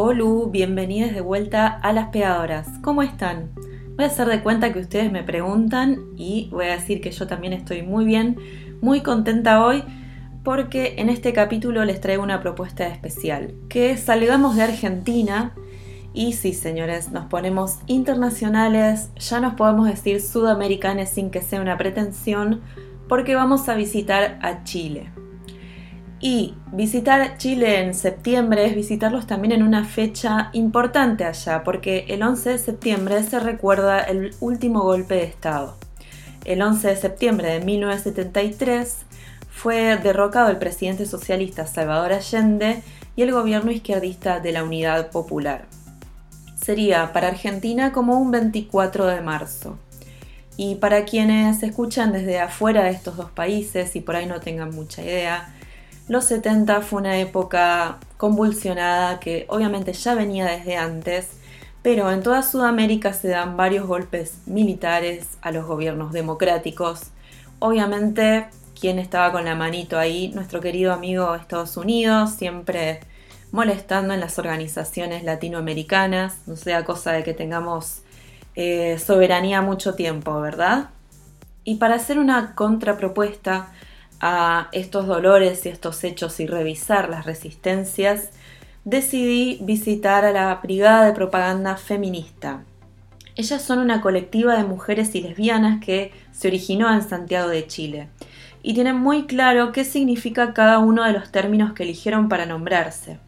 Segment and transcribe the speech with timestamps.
[0.00, 2.68] Hola, bienvenidas de vuelta a las pegadoras.
[2.82, 3.50] ¿Cómo están?
[3.96, 7.26] Voy a hacer de cuenta que ustedes me preguntan y voy a decir que yo
[7.26, 8.36] también estoy muy bien,
[8.80, 9.82] muy contenta hoy
[10.44, 15.52] porque en este capítulo les traigo una propuesta especial, que salgamos de Argentina
[16.14, 21.76] y sí, señores, nos ponemos internacionales, ya nos podemos decir sudamericanos sin que sea una
[21.76, 22.60] pretensión,
[23.08, 25.10] porque vamos a visitar a Chile.
[26.20, 32.22] Y visitar Chile en septiembre es visitarlos también en una fecha importante allá, porque el
[32.22, 35.76] 11 de septiembre se recuerda el último golpe de Estado.
[36.44, 38.96] El 11 de septiembre de 1973
[39.50, 42.82] fue derrocado el presidente socialista Salvador Allende
[43.14, 45.66] y el gobierno izquierdista de la Unidad Popular.
[46.60, 49.78] Sería para Argentina como un 24 de marzo.
[50.56, 54.74] Y para quienes escuchan desde afuera de estos dos países y por ahí no tengan
[54.74, 55.54] mucha idea,
[56.08, 61.28] los 70 fue una época convulsionada que obviamente ya venía desde antes,
[61.82, 67.10] pero en toda Sudamérica se dan varios golpes militares a los gobiernos democráticos.
[67.58, 68.46] Obviamente,
[68.78, 73.00] quien estaba con la manito ahí, nuestro querido amigo Estados Unidos, siempre
[73.52, 78.02] molestando en las organizaciones latinoamericanas, no sea cosa de que tengamos
[78.54, 80.90] eh, soberanía mucho tiempo, ¿verdad?
[81.64, 83.68] Y para hacer una contrapropuesta,
[84.20, 88.30] a estos dolores y estos hechos y revisar las resistencias,
[88.84, 92.64] decidí visitar a la Brigada de Propaganda Feminista.
[93.36, 98.08] Ellas son una colectiva de mujeres y lesbianas que se originó en Santiago de Chile
[98.62, 103.18] y tienen muy claro qué significa cada uno de los términos que eligieron para nombrarse.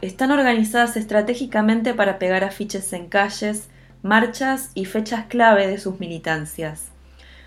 [0.00, 3.68] Están organizadas estratégicamente para pegar afiches en calles,
[4.02, 6.90] marchas y fechas clave de sus militancias.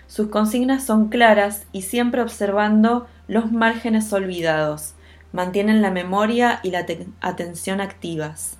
[0.09, 4.95] Sus consignas son claras y siempre observando los márgenes olvidados.
[5.33, 6.83] Mantienen la memoria y la
[7.21, 8.57] atención activas.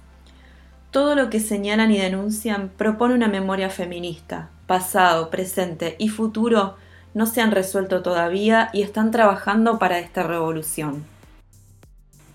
[0.92, 4.50] Todo lo que señalan y denuncian propone una memoria feminista.
[4.68, 6.76] Pasado, presente y futuro
[7.16, 11.04] no se han resuelto todavía y están trabajando para esta revolución.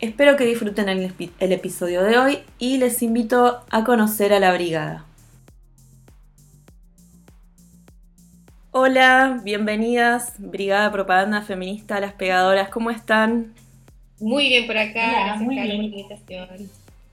[0.00, 4.52] Espero que disfruten el, el episodio de hoy y les invito a conocer a la
[4.52, 5.04] brigada.
[8.76, 13.54] Hola, bienvenidas, Brigada Propaganda Feminista Las Pegadoras, ¿cómo están?
[14.18, 15.68] Muy bien por acá, muy bien.
[15.68, 16.48] la invitación.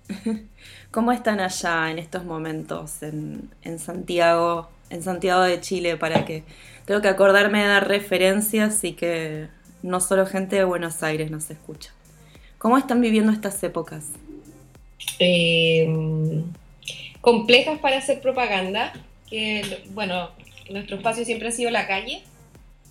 [0.91, 6.41] ¿Cómo están allá en estos momentos en, Santiago, en Santiago de Chile, para que
[6.85, 9.47] tengo que acordarme de dar referencias y que
[9.83, 11.91] no solo gente de Buenos Aires nos escucha?
[12.57, 14.07] ¿Cómo están viviendo estas épocas?
[15.19, 15.87] Eh,
[17.21, 18.93] complejas para hacer propaganda,
[19.29, 20.31] que bueno,
[20.71, 22.21] nuestro espacio siempre ha sido la calle.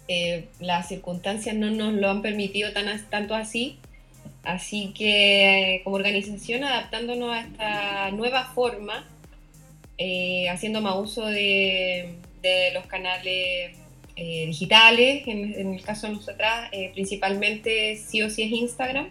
[0.09, 3.79] Eh, las circunstancias no nos lo han permitido tan, tanto así.
[4.43, 9.07] Así que como organización adaptándonos a esta nueva forma,
[9.99, 12.17] eh, haciendo más uso de,
[12.73, 13.77] los canales
[14.17, 19.11] eh, digitales, en, el caso de nosotras, principalmente sí o sí es Instagram.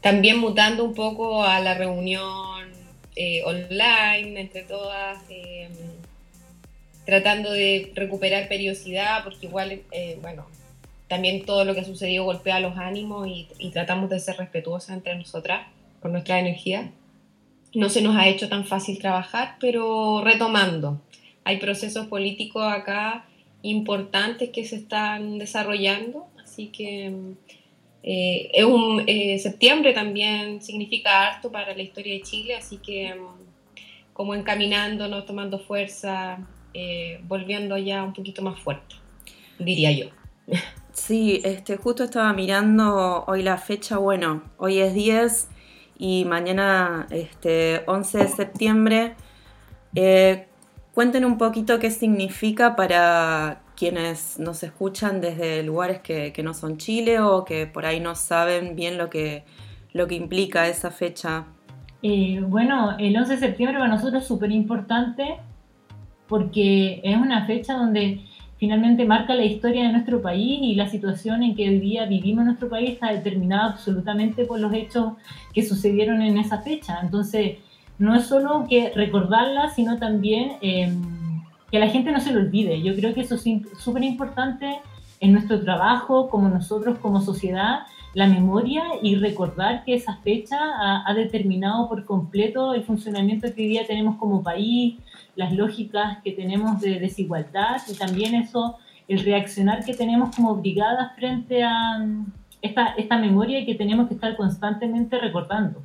[0.00, 2.72] También mutando un poco a la reunión
[3.44, 5.18] online entre todas
[7.04, 10.46] tratando de recuperar periodicidad, porque igual, eh, bueno,
[11.08, 15.16] también todo lo que ha sucedido golpea los ánimos y, tratamos de ser respetuosas entre
[15.16, 15.66] nosotras
[16.00, 16.92] con nuestra energía.
[17.74, 21.00] No se nos ha hecho tan fácil trabajar, pero retomando.
[21.42, 23.24] Hay procesos políticos acá
[23.62, 27.12] importantes que se están desarrollando, así que
[28.02, 33.14] eh, es un, eh, septiembre también significa harto para la historia de Chile, así que
[33.14, 36.38] mm, como encaminándonos, tomando fuerza,
[36.74, 38.96] eh, volviendo ya un poquito más fuerte,
[39.58, 40.06] diría yo.
[40.92, 45.48] Sí, este, justo estaba mirando hoy la fecha, bueno, hoy es 10
[45.98, 49.14] y mañana este, 11 de septiembre.
[49.94, 50.46] Eh,
[50.94, 57.20] cuenten un poquito qué significa para quienes nos escuchan desde lugares que, no son Chile
[57.20, 59.44] o que por ahí no saben bien lo que,
[59.92, 61.46] lo que implica esa fecha.
[62.02, 65.38] Eh, bueno, el 11 de septiembre para nosotros es súper importante
[66.30, 68.20] porque es una fecha donde
[68.56, 72.42] finalmente marca la historia de nuestro país y la situación en que hoy día vivimos
[72.42, 75.14] en nuestro país está determinada absolutamente por los hechos
[75.52, 77.00] que sucedieron en esa fecha.
[77.02, 77.58] Entonces,
[77.98, 82.80] no es solo que recordarla, sino también em, que la gente no se lo olvide.
[82.80, 83.44] Yo creo que eso es
[83.78, 84.78] súper importante
[85.18, 87.80] en nuestro trabajo, como nosotros como sociedad,
[88.14, 93.62] la memoria y recordar que esa fecha ha, ha determinado por completo el funcionamiento que
[93.62, 94.96] hoy día tenemos como país,
[95.40, 98.76] las lógicas que tenemos de desigualdad y también eso,
[99.08, 102.26] el reaccionar que tenemos como brigadas frente a mm,
[102.60, 105.82] esta, esta memoria que tenemos que estar constantemente recordando.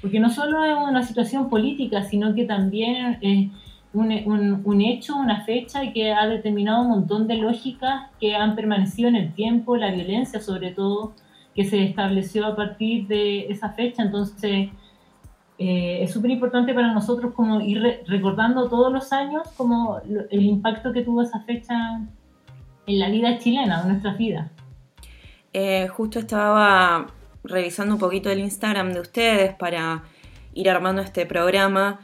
[0.00, 3.50] porque no solo es una situación política, sino que también es
[3.92, 9.08] un, un, hecho, una fecha que ha determinado un montón de lógicas que han permanecido
[9.08, 11.12] en el tiempo, la violencia sobre todo,
[11.54, 14.02] que se estableció a partir de esa fecha.
[14.02, 14.70] Entonces,
[15.64, 20.92] eh, es súper importante para nosotros como ir recordando todos los años como el impacto
[20.92, 22.00] que tuvo esa fecha
[22.84, 24.50] en la vida chilena, en nuestra vida.
[25.52, 27.06] Eh, justo estaba
[27.44, 30.02] revisando un poquito el Instagram de ustedes para
[30.52, 32.00] ir armando este programa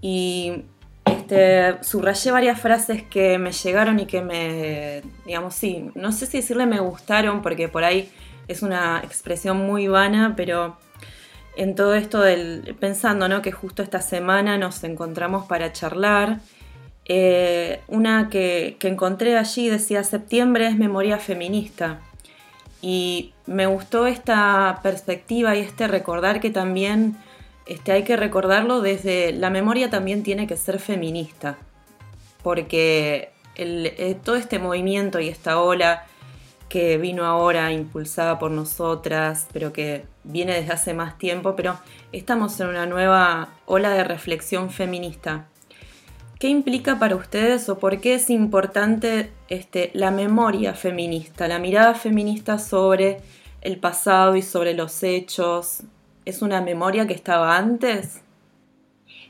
[0.00, 0.62] y
[1.04, 6.38] este, subrayé varias frases que me llegaron y que me, digamos, sí, no sé si
[6.38, 8.08] decirle me gustaron porque por ahí
[8.48, 10.78] es una expresión muy vana, pero
[11.56, 13.42] en todo esto del, pensando, ¿no?
[13.42, 16.40] Que justo esta semana nos encontramos para charlar.
[17.06, 22.00] Eh, una que, encontré allí decía, septiembre es memoria feminista.
[22.82, 27.16] Y me gustó esta perspectiva y este recordar que también
[27.66, 31.56] este, hay que recordarlo desde la memoria también tiene que ser feminista,
[32.42, 36.04] porque eh, todo este movimiento y esta ola
[36.68, 41.78] que vino ahora impulsada por nosotras, pero que viene desde hace más tiempo, pero
[42.12, 45.46] estamos en una nueva ola de reflexión feminista.
[46.38, 51.94] ¿Qué implica para ustedes o por qué es importante este, la memoria feminista, la mirada
[51.94, 53.20] feminista sobre
[53.62, 55.84] el pasado y sobre los hechos,
[56.24, 58.22] ¿Es una memoria que estaba antes?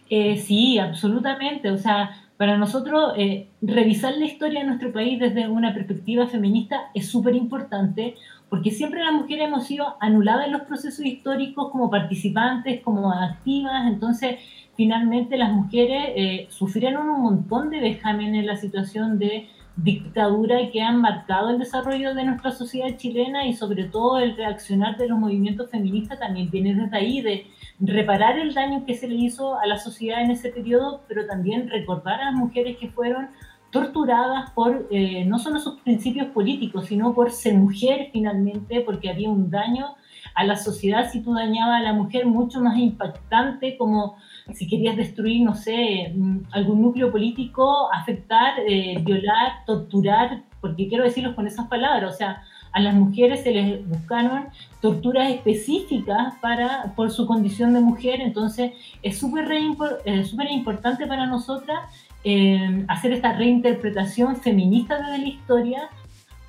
[0.08, 1.70] Eh, sí, absolutamente.
[1.70, 6.90] O sea, para nosotros eh, revisar la historia de nuestro país desde una perspectiva feminista
[6.92, 8.16] es súper importante
[8.48, 13.86] porque siempre las mujeres hemos sido anuladas en los procesos históricos como participantes, como activas.
[13.86, 14.36] Entonces,
[14.76, 20.82] finalmente las mujeres eh, sufrieron un montón de vejamen en la situación de dictadura que
[20.82, 25.18] han marcado el desarrollo de nuestra sociedad chilena y sobre todo el reaccionar de los
[25.18, 27.46] movimientos feministas también viene desde ahí, de
[27.80, 31.68] reparar el daño que se le hizo a la sociedad en ese periodo, pero también
[31.68, 33.28] recordar a las mujeres que fueron
[33.70, 39.28] torturadas por eh, no solo sus principios políticos, sino por ser mujer finalmente, porque había
[39.28, 39.96] un daño
[40.34, 41.10] a la sociedad.
[41.10, 44.16] Si tú dañabas a la mujer mucho más impactante como
[44.52, 51.02] si querías destruir, no sé, mm, algún núcleo político, afectar, eh, violar, torturar, porque quiero
[51.02, 52.42] decirlo con esas palabras, o sea,
[52.74, 54.48] a las mujeres se les buscaron
[54.80, 58.72] torturas específicas para, por su condición de mujer, entonces
[59.02, 61.78] es súper eh, importante para nosotras
[62.24, 65.88] eh, hacer esta reinterpretación feminista de la historia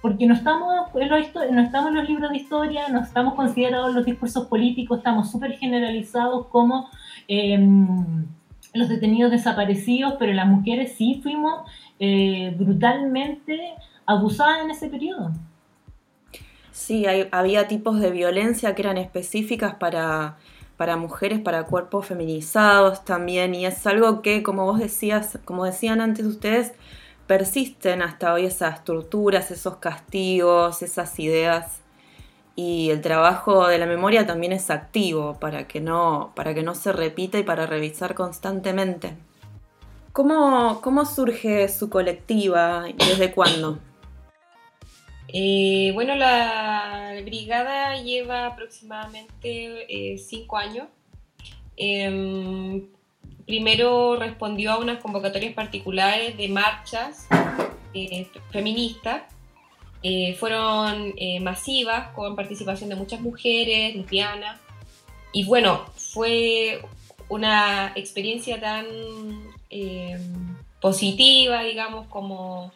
[0.01, 4.05] porque no estamos, en los, no estamos los libros de historia, no estamos considerados los
[4.05, 6.89] discursos políticos, estamos súper generalizados como
[7.27, 8.25] em,
[8.73, 11.61] los detenidos desaparecidos, pero las mujeres sí fuimos
[11.99, 13.73] eh, brutalmente
[14.05, 15.31] abusadas en ese periodo.
[16.75, 20.35] Sí, había tipos de violencia que eran específicas para,
[20.75, 26.01] para mujeres, para cuerpos feminizados también, y es algo que, como vos decías, como decían
[26.01, 26.73] antes ustedes,
[27.27, 31.79] persisten hasta hoy esas torturas, esos castigos, esas ideas.
[32.57, 36.75] Y el trabajo de la memoria también es activo para que no, para que no
[36.75, 39.15] se repita y para revisar constantemente.
[40.11, 43.79] ¿Cómo, cómo surge su colectiva y desde cuándo?
[45.27, 50.87] Eh, bueno, la brigada lleva aproximadamente eh, cinco años.
[51.77, 52.87] Em,
[53.45, 57.27] primero respondió a unas convocatorias particulares de marchas
[57.93, 59.23] eh, feministas.
[60.39, 64.61] Fueron masivas, con participación de muchas mujeres, lesbianas.
[65.33, 66.79] Y bueno, fue
[67.27, 68.85] una experiencia tan
[70.79, 72.71] positiva, digamos, como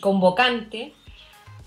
[0.00, 0.92] convocante,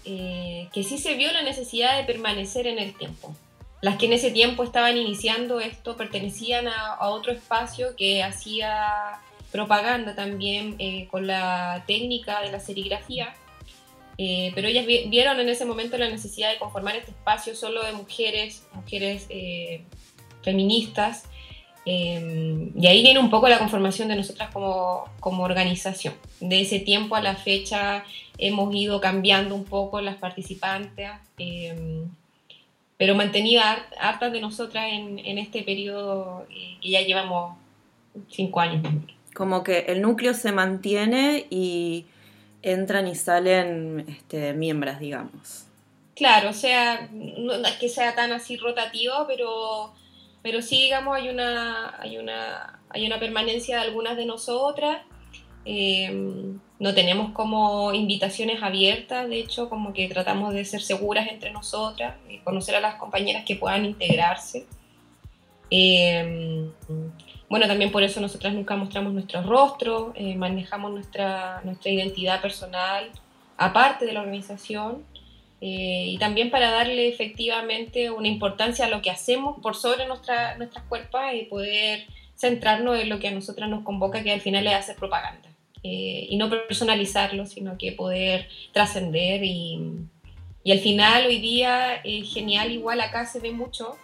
[0.03, 3.35] que sí se vio la necesidad de permanecer en el tiempo.
[3.83, 9.19] Las que en ese tiempo estaban iniciando esto pertenecían a, otro espacio que hacía
[9.51, 13.35] propaganda también eh, con la técnica de la serigrafía,
[14.17, 17.91] eh, pero ellas vieron en ese momento la necesidad de conformar este espacio solo de
[17.91, 19.81] mujeres, mujeres eh,
[20.43, 21.25] feministas,
[21.85, 26.13] y ahí viene un poco la conformación de nosotras como, como, organización.
[26.39, 28.05] De ese tiempo a la fecha
[28.37, 31.09] hemos ido cambiando un poco las participantes
[33.03, 37.57] pero mantenida hartas de nosotras en, este periodo eh, que ya llevamos
[38.29, 38.81] cinco años.
[39.33, 42.05] Como que el núcleo se mantiene y
[42.61, 45.65] entran y salen este, miembros, digamos.
[46.15, 49.91] Claro, o sea, no es que sea tan así rotativo, pero,
[50.41, 55.01] pero sí, digamos, hay una, hay una, hay una permanencia de algunas de nosotras.
[55.65, 61.49] Eh, no tenemos como invitaciones abiertas, de hecho, como que tratamos de ser seguras entre
[61.49, 64.65] nosotras, y conocer a las compañeras que puedan integrarse.
[65.71, 66.67] Eh,
[67.47, 73.09] bueno, también por eso nosotras nunca mostramos nuestro rostro, eh, manejamos nuestra, nuestra identidad personal
[73.55, 75.05] aparte de la organización
[75.61, 80.57] eh, y también para darle efectivamente una importancia a lo que hacemos por sobre nuestra,
[80.57, 84.67] nuestras cuerpos y poder centrarnos en lo que a nosotras nos convoca, que al final
[84.67, 85.52] es hacer propaganda.
[85.83, 89.81] Eh, y no personalizarlo, sino que poder trascender y,
[90.63, 93.97] y, al final hoy día es genial, igual acá se ve mucho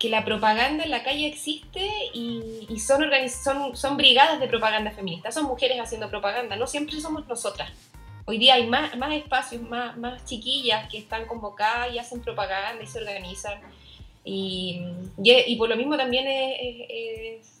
[0.00, 4.90] que la propaganda en la calle existe y, y son, son, son brigadas de propaganda
[4.90, 7.70] feminista, son mujeres haciendo propaganda, no siempre somos nosotras.
[8.24, 12.82] Hoy día hay más, más espacios, más, más chiquillas que están convocadas y hacen propaganda
[12.82, 13.60] y se organizan.
[14.24, 14.82] Y,
[15.22, 17.59] y, por lo mismo también es es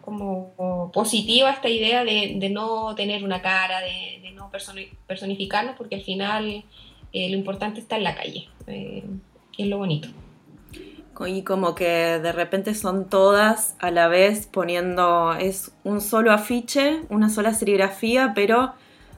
[0.00, 4.50] como positiva esta idea de, de no tener una cara, de, de no
[5.06, 6.64] personificarnos, porque al final
[7.12, 9.04] eh, lo importante está en la calle, eh,
[9.58, 10.08] es lo bonito.
[11.26, 17.02] Y como que de repente son todas a la vez poniendo, es un solo afiche,
[17.10, 18.72] una sola serigrafía, pero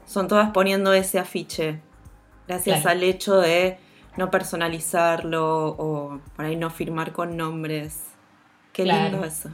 [0.05, 1.81] son todas poniendo ese afiche,
[2.47, 3.79] gracias al hecho de
[4.17, 8.03] no personalizarlo o por ahí no firmar con nombres.
[8.73, 9.51] Qué lindo eso.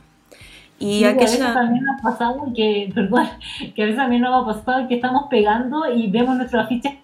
[0.80, 1.10] Y aquella...
[1.10, 3.28] a veces también nos ha pasado que, perdón,
[3.74, 6.94] que a veces también nos ha pasado que estamos pegando y vemos nuestros afiches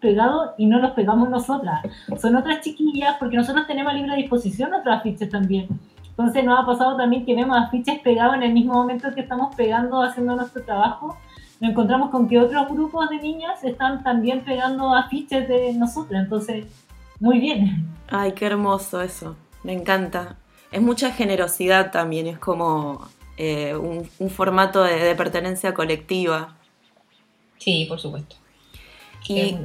[0.00, 1.82] pegados y no los pegamos nosotras.
[2.20, 5.68] Son otras chiquillas porque nosotros tenemos a libre disposición nuestros afiches también.
[6.10, 9.54] Entonces nos ha pasado también que vemos afiches pegados en el mismo momento que estamos
[9.56, 11.16] pegando, haciendo nuestro trabajo.
[11.60, 16.22] Nos encontramos con que otros grupos de niñas están también pegando afiches de nosotras.
[16.22, 16.66] Entonces,
[17.18, 17.88] muy bien.
[18.08, 19.34] Ay, qué hermoso eso.
[19.64, 20.36] Me encanta.
[20.70, 22.28] Es mucha generosidad también.
[22.28, 26.56] Es como eh, un, formato de, pertenencia colectiva.
[27.58, 28.36] Sí, por supuesto.
[29.26, 29.56] Y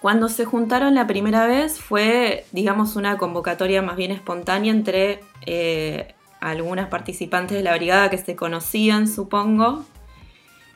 [0.00, 6.14] cuando se juntaron la primera vez fue, digamos, una convocatoria más bien espontánea entre eh,
[6.40, 9.84] algunas participantes de la brigada que se conocían, supongo,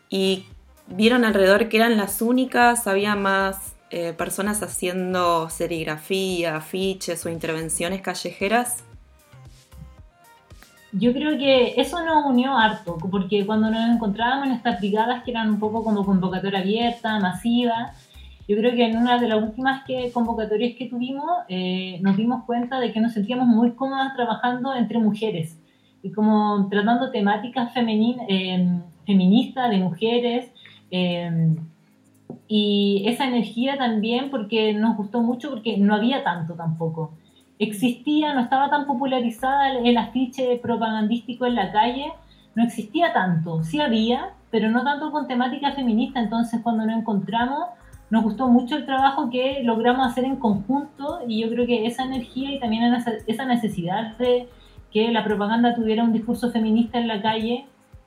[0.08, 0.46] y
[0.86, 8.00] vieron alrededor que eran las únicas, había más eh, personas haciendo serigrafía, afiches o intervenciones
[8.00, 8.84] callejeras.
[10.92, 15.32] Yo creo que eso nos unió harto, porque cuando nos encontrábamos en estas brigadas que
[15.32, 17.92] eran un poco como convocatoria abierta, masiva,
[18.48, 22.44] yo creo que en una de las últimas que, convocatorias que tuvimos eh, nos dimos
[22.44, 25.60] cuenta de que nos sentíamos muy cómodas trabajando entre mujeres
[26.02, 30.50] y como tratando temáticas eh, feministas de mujeres
[30.90, 31.54] eh,
[32.46, 37.12] y esa energía también porque nos gustó mucho porque no había tanto tampoco
[37.58, 42.12] existía, no estaba tan popularizada el, afiche propagandístico en la calle,
[42.54, 47.66] no existía tanto, sí había, pero no tanto con temática feminista, entonces cuando nos encontramos
[48.10, 52.04] nos gustó mucho el trabajo que logramos hacer en conjunto y yo creo que esa
[52.04, 52.94] energía y también
[53.26, 54.48] esa necesidad de
[54.90, 57.66] que la propaganda tuviera un discurso feminista en la calle,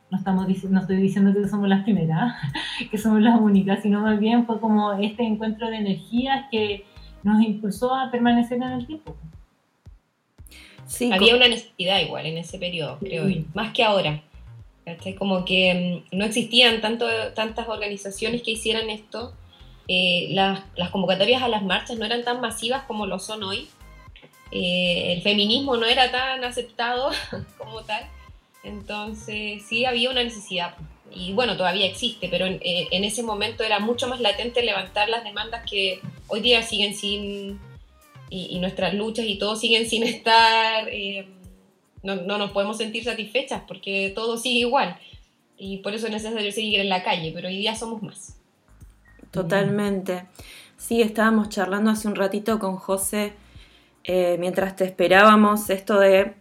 [0.10, 2.34] no, estamos no estoy diciendo que somos las primeras,
[2.91, 6.86] que somos las únicas, sino más bien fue como este encuentro de energías que
[7.24, 9.15] nos impulsó a permanecer en el tiempo.
[11.12, 14.21] Había una necesidad igual en ese periodo, creo, más que ahora.
[15.17, 19.33] Como que mm, no existían tanto, tantas organizaciones que hicieran esto.
[19.88, 23.69] Eh, las, las, convocatorias a las marchas no eran tan masivas como lo son hoy.
[24.51, 27.12] Eh, el feminismo no era tan aceptado
[27.57, 28.03] como tal.
[28.63, 30.75] Entonces sí había una necesidad.
[31.13, 35.10] Y bueno, todavía existe, pero en, eh, en ese momento era mucho más latente levantar
[35.10, 37.60] las demandas que hoy día siguen sin,
[38.31, 41.27] y, nuestras luchas y todo siguen sin estar, eh,
[42.01, 44.97] no, no, nos podemos sentir satisfechas porque todo sigue igual.
[45.57, 48.38] Y por eso es necesario seguir en la calle, pero hoy día somos más.
[49.29, 50.25] Totalmente.
[50.77, 53.33] Sí, estábamos charlando hace un ratito con José
[54.03, 56.33] eh, mientras te esperábamos esto de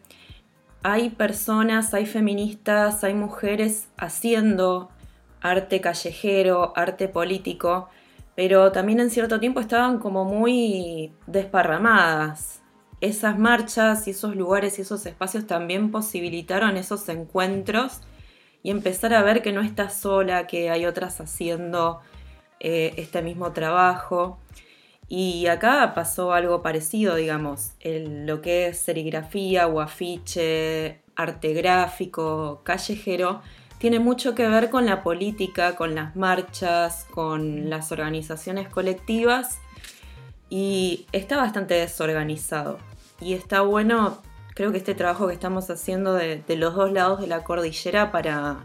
[0.83, 4.91] hay personas, hay feministas, hay mujeres haciendo
[5.43, 7.91] arte callejero, arte político,
[8.35, 12.63] pero también en cierto tiempo estaban como muy desparramadas.
[13.01, 18.01] Esas marchas y esos lugares y esos espacios también posibilitaron esos encuentros
[18.63, 22.01] y empezar a ver que no estás sola, que hay otras haciendo
[22.61, 24.39] eh, este mismo trabajo.
[25.09, 33.43] Y acá pasó algo parecido, digamos, lo que es serigrafía o afiche, arte gráfico, callejero,
[33.81, 39.59] tiene mucho que ver con la política, con las marchas, con las organizaciones colectivas
[40.51, 42.79] y está bastante desorganizado.
[43.23, 44.19] Y está bueno,
[44.55, 48.59] creo que este trabajo que estamos haciendo de, los dos lados de la cordillera para,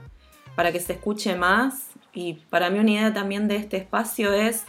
[0.54, 4.66] para que se escuche más y para mí una idea también de este espacio es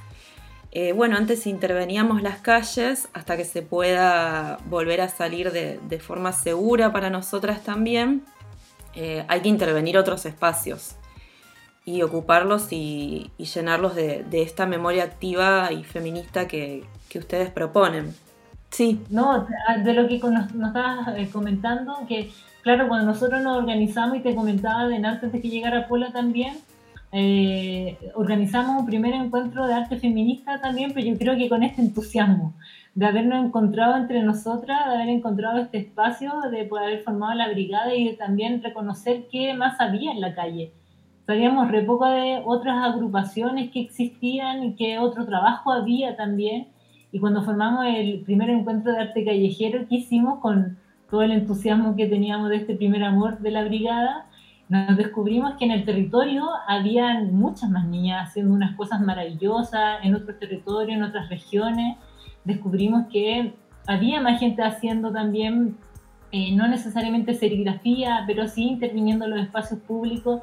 [0.78, 6.32] Eh, bueno, antes interveníamos las calles hasta que se pueda volver a salir de, forma
[6.32, 8.26] segura para nosotras también.
[8.96, 10.96] Eh, hay que intervenir otros espacios
[11.84, 16.84] y ocuparlos y, llenarlos de, esta memoria activa y feminista que,
[17.14, 18.14] ustedes proponen.
[18.68, 19.00] Sí.
[19.08, 19.46] No,
[19.82, 24.34] de lo que nos, estabas eh, comentando, que claro, cuando nosotros nos organizamos y te
[24.34, 26.58] comentaba de antes de que llegara Pola también,
[27.12, 31.80] eh, organizamos un primer encuentro de arte feminista también, pero yo creo que con este
[31.80, 32.52] entusiasmo
[32.96, 37.50] de habernos encontrado entre nosotras, de haber encontrado este espacio, de poder haber formado la
[37.50, 40.72] brigada y de también reconocer qué más había en la calle.
[41.26, 46.68] Sabíamos re de otras agrupaciones que existían y qué otro trabajo había también.
[47.12, 50.78] Y cuando formamos el primer encuentro de arte callejero que hicimos con
[51.10, 54.24] todo el entusiasmo que teníamos de este primer amor de la brigada,
[54.70, 60.14] nos descubrimos que en el territorio habían muchas más niñas haciendo unas cosas maravillosas, en
[60.14, 61.98] otros territorios, en otras regiones.
[62.46, 63.52] Descubrimos que
[63.86, 65.76] había más gente haciendo también,
[66.32, 70.40] eh, no necesariamente serigrafía, pero sí interviniendo en los espacios públicos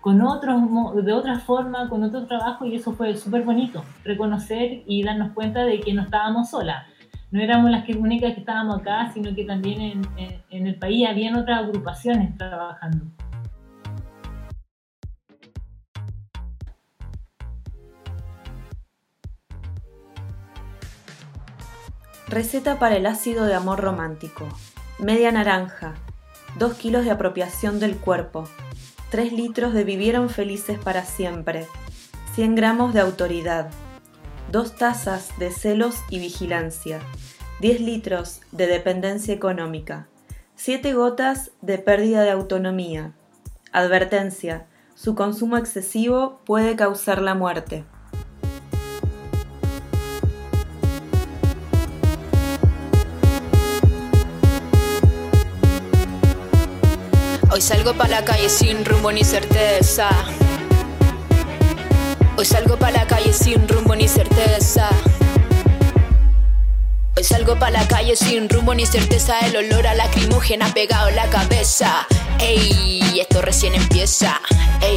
[0.00, 0.62] con otros,
[1.02, 5.64] de otra forma, con otro trabajo, y eso fue súper bonito, reconocer y darnos cuenta
[5.64, 6.84] de que no estábamos solas.
[7.30, 10.02] No éramos las que, únicas que estábamos acá, sino que también
[10.50, 13.06] en, el país habían otras agrupaciones trabajando.
[22.34, 24.48] Receta para el ácido de amor romántico.
[24.98, 25.94] Media naranja.
[26.58, 28.48] 2 kilos de apropiación del cuerpo.
[29.10, 31.68] 3 litros de vivieron felices para siempre.
[32.34, 33.70] 100 gramos de autoridad.
[34.50, 36.98] 2 tazas de celos y vigilancia.
[37.60, 40.08] 10 litros de dependencia económica.
[40.56, 43.12] 7 gotas de pérdida de autonomía.
[43.70, 44.66] Advertencia.
[44.96, 47.84] Su consumo excesivo puede causar la muerte.
[57.64, 60.10] Salgo pa' la calle sin rumbo ni certeza.
[62.36, 64.90] Hoy salgo pa' la calle sin rumbo ni certeza.
[67.16, 69.40] Hoy salgo pa' la calle sin rumbo ni certeza.
[69.40, 72.06] El olor a lacrimógena pegado en la cabeza.
[72.38, 74.42] Ey, esto recién empieza.
[74.82, 74.93] Ey,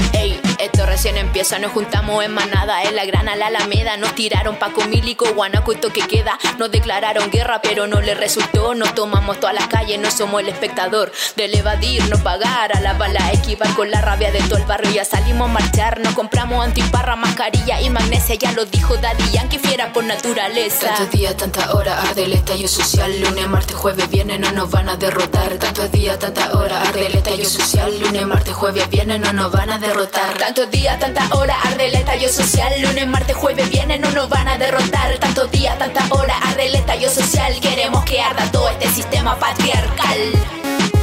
[0.98, 1.60] recién empieza.
[1.60, 3.98] Nos juntamos en manada en la grana, la alameda.
[3.98, 6.40] Nos tiraron Paco Milico, Guanaco y que queda.
[6.58, 8.74] Nos declararon guerra, pero no le resultó.
[8.74, 11.12] Nos tomamos todas las calles, no somos el espectador.
[11.36, 14.90] Del evadir, no pagar, a la bala, esquivar con la rabia de todo el barrio.
[14.90, 18.34] Ya salimos a marchar, nos compramos antiparra, mascarilla y magnesia.
[18.34, 20.88] Ya lo dijo Daddy Yankee, fiera por naturaleza.
[20.88, 23.12] Tantos días, tanta hora, arde el estallo social.
[23.22, 25.58] Lunes, martes, jueves, viernes, no nos van a derrotar.
[25.60, 28.00] Tantos días, tanta hora, arde el estallo social.
[28.00, 30.36] Lunes, martes, jueves, viernes, no nos van a derrotar.
[30.40, 32.82] Tantos días, tanta hora, arde el estallo social.
[32.82, 35.18] Lunes, martes, jueves, viernes, no nos van a derrotar.
[35.18, 37.60] Tantos días, tanta hora, arde el estallo social.
[37.60, 40.18] Queremos que arda todo este sistema patriarcal.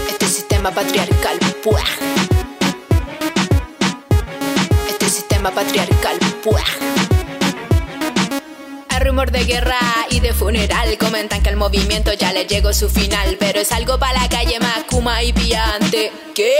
[0.09, 1.83] Este sistema patriarcal, puah.
[4.89, 6.94] Este sistema patriarcal, puah
[8.99, 9.79] rumor de guerra
[10.11, 10.97] y de funeral.
[10.99, 13.37] Comentan que el movimiento ya le llegó su final.
[13.39, 16.53] Pero es algo para la calle más kuma y piante ¿Qué?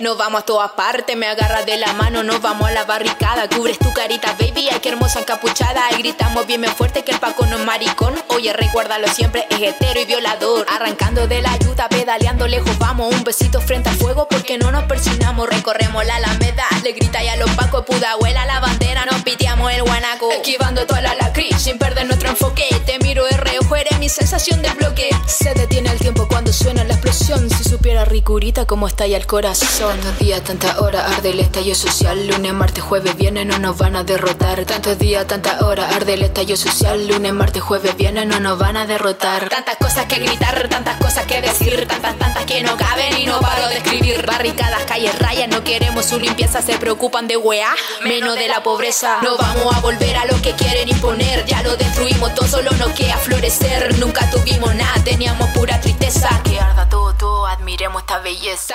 [0.00, 2.22] Nos vamos a todas partes, me agarras de la mano.
[2.22, 4.68] Nos vamos a la barricada, cubres tu carita baby.
[4.70, 5.80] Ay qué hermosa encapuchada.
[5.92, 8.14] Y gritamos bien fuerte que el Paco no es maricón.
[8.28, 10.66] Oye recuérdalo siempre, es hetero y violador.
[10.68, 14.84] Arrancando de la ayuda, pedaleando lejos Vamos, un besito frente al fuego porque no nos
[14.84, 15.48] persinamos.
[15.48, 19.72] Recorremos la alameda, le grita ya a los pacos Puda abuela la bandera, nos piteamos
[19.72, 20.30] el guanaco.
[20.32, 22.64] Esquivando toda la lacri perder nuestro enfoque.
[22.86, 25.08] Te miro de reojo, eres mi sensación de bloque.
[25.26, 27.48] Se detiene el tiempo cuando suena la explosión.
[27.50, 29.98] Si supiera ricurita cómo estalla el corazón.
[30.00, 32.26] Tantos días, tanta hora, arde el estallo social.
[32.26, 34.64] Lunes, martes, jueves, viernes, no nos van a derrotar.
[34.64, 37.06] Tantos días, tanta hora, arde el estallo social.
[37.06, 39.48] Lunes, martes, jueves, viernes, no nos van a derrotar.
[39.48, 41.86] Tantas cosas que gritar, tantas cosas que decir.
[41.88, 44.24] Tantas, tantas que no caben y no paro de escribir.
[44.26, 46.62] Barricadas, calles, rayas, no queremos su limpieza.
[46.62, 49.18] Se preocupan de weá, menos de la pobreza.
[49.22, 51.44] No vamos a volver a lo que quieren imponer.
[51.46, 53.98] Ya lo destruimos todo, solo no queda florecer.
[53.98, 56.28] Nunca tuvimos nada, teníamos pura tristeza.
[56.44, 58.74] Que arda todo, todo, admiremos esta belleza.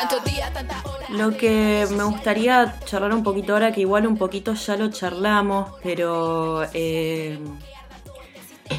[1.09, 5.71] Lo que me gustaría charlar un poquito ahora, que igual un poquito ya lo charlamos,
[5.83, 7.39] pero eh,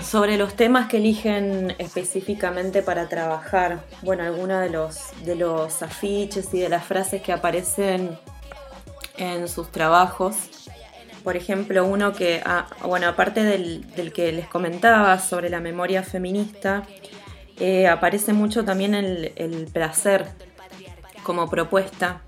[0.03, 3.85] sobre los temas que eligen específicamente para trabajar.
[4.03, 8.19] Bueno, algunos de los, de los afiches y de las frases que aparecen
[9.17, 10.37] en sus trabajos
[11.23, 16.85] por ejemplo, uno que, ah, bueno, aparte del, que les comentaba sobre la memoria feminista,
[17.59, 20.27] eh, aparece mucho también el, placer
[21.23, 22.23] como propuesta.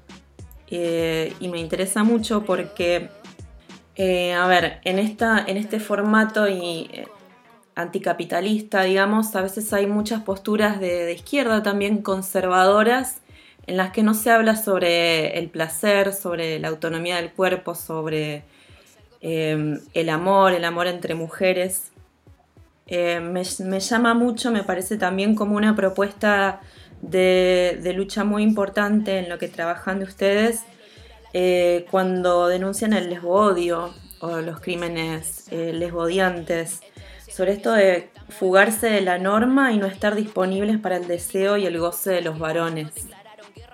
[0.68, 3.10] Eh, y me interesa mucho porque
[3.94, 6.90] Eh, a ver, en, esta, en este formato y,
[7.74, 13.20] anticapitalista, digamos, a veces hay muchas posturas de, izquierda también conservadoras
[13.66, 18.44] en las que no se habla sobre el placer, sobre la autonomía del cuerpo, sobre
[19.22, 21.90] eh, el amor, el amor entre mujeres.
[22.88, 26.60] me, me, llama mucho, me parece también como una propuesta
[27.00, 30.60] de, de lucha muy importante en lo que trabajan de ustedes
[31.34, 36.80] eh, cuando denuncian el lesbodio o los crímenes eh, lesbodiantes,
[37.26, 41.64] sobre esto de fugarse de la norma y no estar disponibles para el deseo y
[41.64, 42.90] el goce de los varones.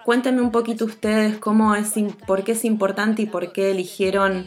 [0.05, 1.95] Cuéntenme un poquito ustedes cómo es,
[2.27, 4.47] por qué es importante y por qué eligieron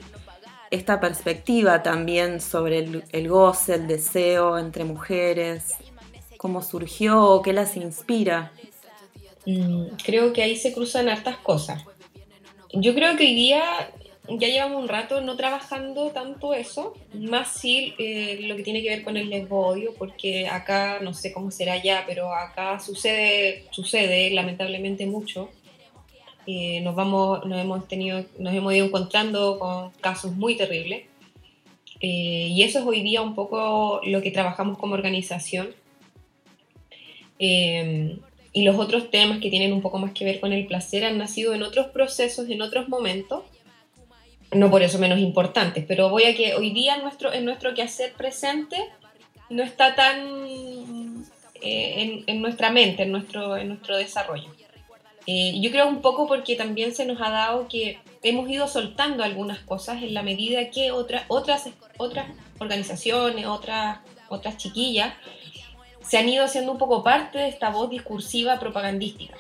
[0.71, 5.75] esta perspectiva también sobre el, el goce, el deseo entre mujeres,
[6.37, 8.51] cómo surgió o qué las inspira.
[9.45, 11.83] Mm, creo que ahí se cruzan hartas cosas.
[12.73, 13.91] Yo creo que hoy día
[14.29, 18.89] ya llevamos un rato no trabajando tanto eso, más sí eh, lo que tiene que
[18.89, 24.31] ver con el lesbodio, porque acá, no sé cómo será ya, pero acá sucede, sucede
[24.31, 25.49] lamentablemente mucho.
[26.53, 31.05] Eh, nos, vamos, nos, hemos tenido, nos hemos ido encontrando con casos muy terribles.
[32.01, 35.69] Eh, y eso es hoy día un poco lo que trabajamos como organización.
[38.53, 41.17] Y los otros temas que tienen un poco más que ver con el placer han
[41.17, 43.43] nacido en otros procesos, en otros momentos,
[44.51, 47.73] no por eso menos importantes, pero voy a que hoy día en nuestro, en nuestro
[47.73, 48.77] quehacer presente
[49.49, 51.25] no está tan
[51.61, 54.49] eh, en, nuestra mente, en nuestro, en nuestro desarrollo.
[55.27, 59.23] Eh, yo creo un poco porque también se nos ha dado que hemos ido soltando
[59.23, 62.27] algunas cosas en la medida que otras otras, otras
[62.59, 65.13] organizaciones, otras, otras chiquillas,
[66.01, 69.35] se han ido haciendo un poco parte de esta voz discursiva propagandística.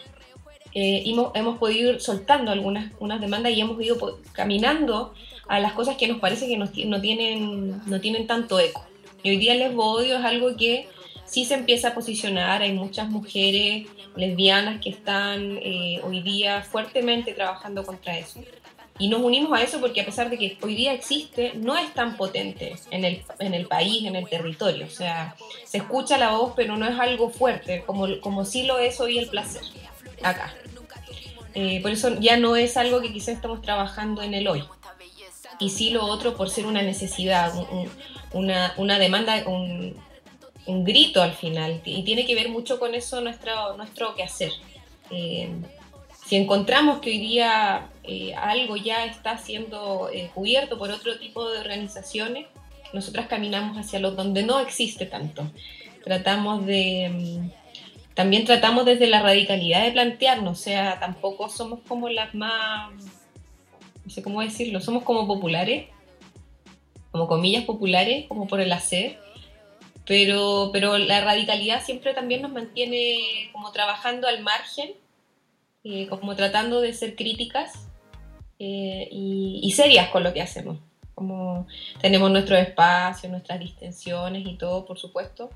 [0.73, 5.13] Eh, hemos, hemos, podido ir soltando algunas unas demandas y hemos ido caminando
[5.47, 6.69] a las cosas que nos parece que no,
[7.01, 8.85] tienen, no tienen tanto eco.
[9.21, 10.87] Y hoy día el lesbodio es algo que
[11.31, 17.31] sí se empieza a posicionar, hay muchas mujeres lesbianas que están eh, hoy día fuertemente
[17.31, 18.41] trabajando contra eso.
[18.99, 21.93] Y nos unimos a eso porque a pesar de que hoy día existe, no es
[21.93, 24.85] tan potente en el, en el país, en el territorio.
[24.85, 28.77] O sea, se escucha la voz, pero no es algo fuerte, como, como sí lo
[28.77, 29.63] es hoy el placer,
[30.21, 30.53] acá.
[31.53, 34.63] Eh, por eso ya no es algo que quizás estamos trabajando en el hoy.
[35.59, 37.53] Y sí lo otro por ser una necesidad,
[38.33, 39.95] una, una, demanda, un,
[40.65, 41.81] un, grito al final.
[41.85, 44.51] Y tiene que ver mucho con eso nuestro, nuestro quehacer.
[45.09, 45.49] Eh,
[46.25, 51.49] si encontramos que hoy día eh, algo ya está siendo eh, cubierto por otro tipo
[51.49, 52.45] de organizaciones,
[52.93, 55.49] nosotras caminamos hacia lo donde no existe tanto.
[56.03, 57.09] Tratamos de...
[57.09, 57.61] Mm,
[58.13, 62.91] también tratamos desde la radicalidad de plantearnos, o sea, tampoco somos como las más,
[64.03, 65.87] no sé cómo decirlo, somos como populares,
[67.11, 69.17] como comillas populares, como por el hacer,
[70.05, 74.91] pero, pero la radicalidad siempre también nos mantiene como trabajando al margen,
[75.83, 77.87] eh, como tratando de ser críticas
[78.59, 80.77] eh, y, serias con lo que hacemos.
[81.15, 81.67] Como
[81.99, 85.49] tenemos nuestro espacio, nuestras distensiones y todo, por supuesto,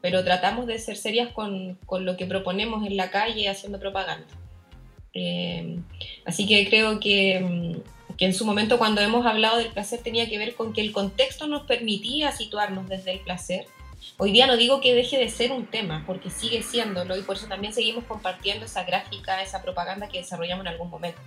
[0.00, 4.26] pero tratamos de ser serias con, con lo que proponemos en la calle haciendo propaganda.
[5.12, 5.78] Eh,
[6.26, 7.80] así que creo que,
[8.18, 10.92] que, en su momento cuando hemos hablado del placer tenía que ver con que el
[10.92, 13.66] contexto nos permitía situarnos desde el placer.
[14.18, 17.36] Hoy día no digo que deje de ser un tema, porque sigue siéndolo y por
[17.36, 21.20] eso también seguimos compartiendo esa gráfica, esa propaganda que desarrollamos en algún momento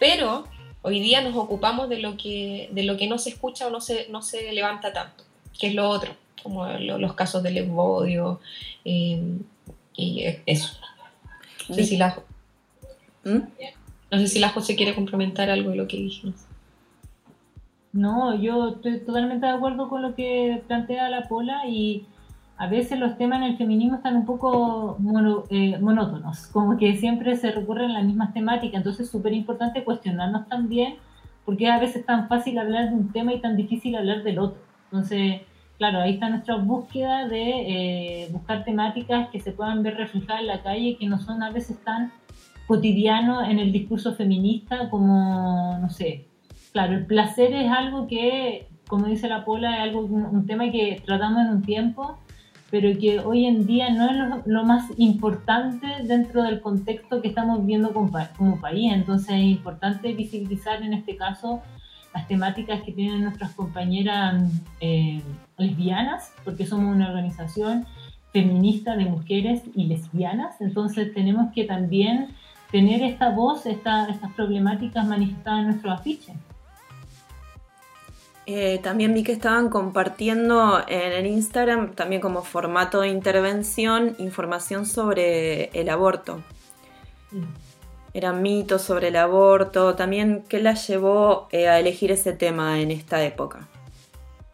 [0.00, 0.48] pero
[0.82, 3.80] hoy día nos ocupamos de lo que, de lo que no se escucha o no
[3.80, 5.22] se, no se levanta tanto,
[5.56, 8.40] que es lo otro, como los casos del embodio
[8.84, 9.22] eh,
[9.94, 10.74] y eso.
[11.68, 12.18] No sé, si la,
[13.24, 13.40] ¿Mm?
[14.10, 16.40] no sé si la José quiere complementar algo de lo que dijimos.
[17.92, 22.06] No, yo estoy totalmente de acuerdo con lo que plantea la Pola y
[22.56, 24.96] a veces los temas en el feminismo están un poco
[25.50, 29.82] eh, monótonos, como que siempre se recurren a las mismas temáticas, entonces es súper importante
[29.82, 30.96] cuestionarnos también,
[31.44, 34.38] porque a veces es tan fácil hablar de un tema y tan difícil hablar del
[34.38, 34.60] otro.
[34.84, 35.40] Entonces,
[35.78, 40.46] claro, ahí está nuestra búsqueda de eh, buscar temáticas que se puedan ver reflejadas en
[40.46, 42.12] la calle, que no son a veces tan
[42.68, 46.29] cotidianos en el discurso feminista como, no sé,
[46.72, 51.02] claro, el placer es algo que, como dice la Pola, es algo, un tema que
[51.04, 52.18] tratamos en un tiempo
[52.70, 57.66] pero que hoy en día no es lo, más importante dentro del contexto que estamos
[57.66, 58.92] viendo como, país.
[58.92, 61.60] Entonces es importante visibilizar en este caso
[62.14, 64.42] las temáticas que tienen nuestras compañeras
[64.80, 65.20] eh,
[65.58, 67.86] lesbianas, porque somos una organización
[68.32, 72.28] feminista de mujeres y lesbianas, entonces tenemos que también
[72.70, 76.34] tener esta voz, esta, estas problemáticas manifestadas en nuestro afiche.
[78.46, 84.86] Eh, también vi que estaban compartiendo en el Instagram, también como formato de intervención, información
[84.86, 86.42] sobre el aborto.
[87.30, 87.44] Mm.
[88.12, 89.94] Eran mitos sobre el aborto.
[89.94, 93.68] También, ¿qué la llevó eh, a elegir ese tema en esta época?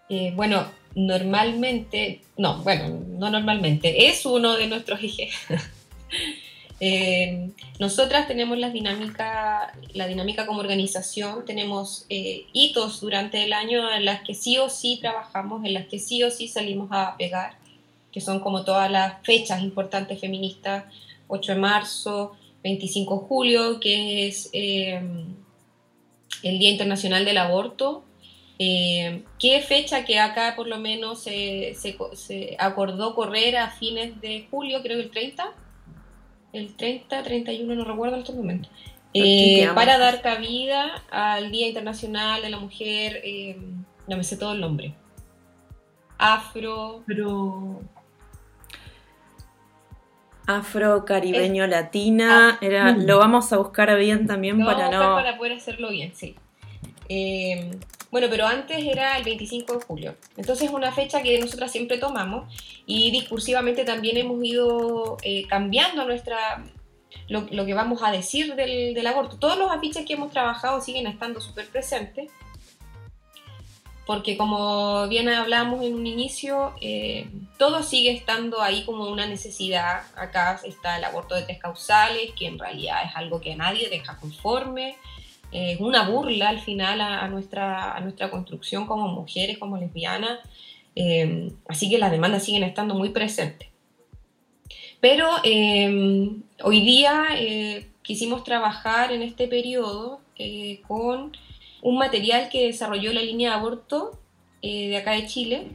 [0.09, 5.35] Eh, bueno, normalmente, no, bueno, no normalmente, es uno de nuestros ejes.
[6.79, 13.91] Eh, nosotras tenemos la dinámica, la dinámica como organización, tenemos eh, hitos durante el año
[13.91, 17.17] en las que sí o sí trabajamos, en las que sí o sí salimos a
[17.17, 17.57] pegar,
[18.13, 20.85] que son como todas las fechas importantes feministas,
[21.29, 25.01] 8 de marzo, 25 de julio, que es eh,
[26.43, 28.03] el Día Internacional del Aborto,
[28.59, 34.81] ¿Qué fecha que acá por lo menos se, se, acordó correr a fines de julio,
[34.83, 35.53] creo que el 30?
[36.57, 38.71] El 30, 31, no recuerdo en estos momentos,
[39.15, 43.57] eh, para dar cabida al Día Internacional de la Mujer, eh,
[44.07, 44.95] no me sé todo el nombre,
[46.19, 47.81] afro, pero...
[50.49, 53.05] Afro, caribeño, latina, era, mm.
[53.05, 55.17] lo vamos a buscar bien también para no...
[55.17, 56.37] Para poder hacerlo bien, sí.
[57.09, 57.71] Eh,
[58.17, 60.17] bueno, pero antes era el 25 de julio.
[60.39, 62.51] Entonces es una fecha que nosotras siempre tomamos
[62.87, 66.65] y discursivamente también hemos ido eh, cambiando nuestra,
[67.29, 69.39] lo, que vamos a decir del, aborto.
[69.39, 72.31] Todos los afiches que hemos trabajado siguen estando súper presentes
[74.07, 80.05] porque como bien hablamos en un inicio, eh, todo sigue estando ahí como una necesidad.
[80.17, 84.17] Acá está el aborto de tres causales, que en realidad es algo que nadie deja
[84.17, 84.97] conforme
[85.57, 90.39] es una burla al final a, nuestra, a nuestra construcción como mujeres, como lesbianas,
[90.95, 93.69] eh, así que las demandas siguen estando muy presentes.
[95.01, 96.31] Pero eh,
[96.63, 100.21] hoy día eh, quisimos trabajar en este periodo
[100.87, 101.33] con
[101.81, 104.19] un material que desarrolló la línea de aborto
[104.61, 105.69] de acá de Chile.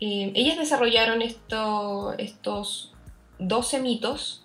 [0.00, 2.92] ellas desarrollaron esto, estos
[3.38, 4.43] 12 mitos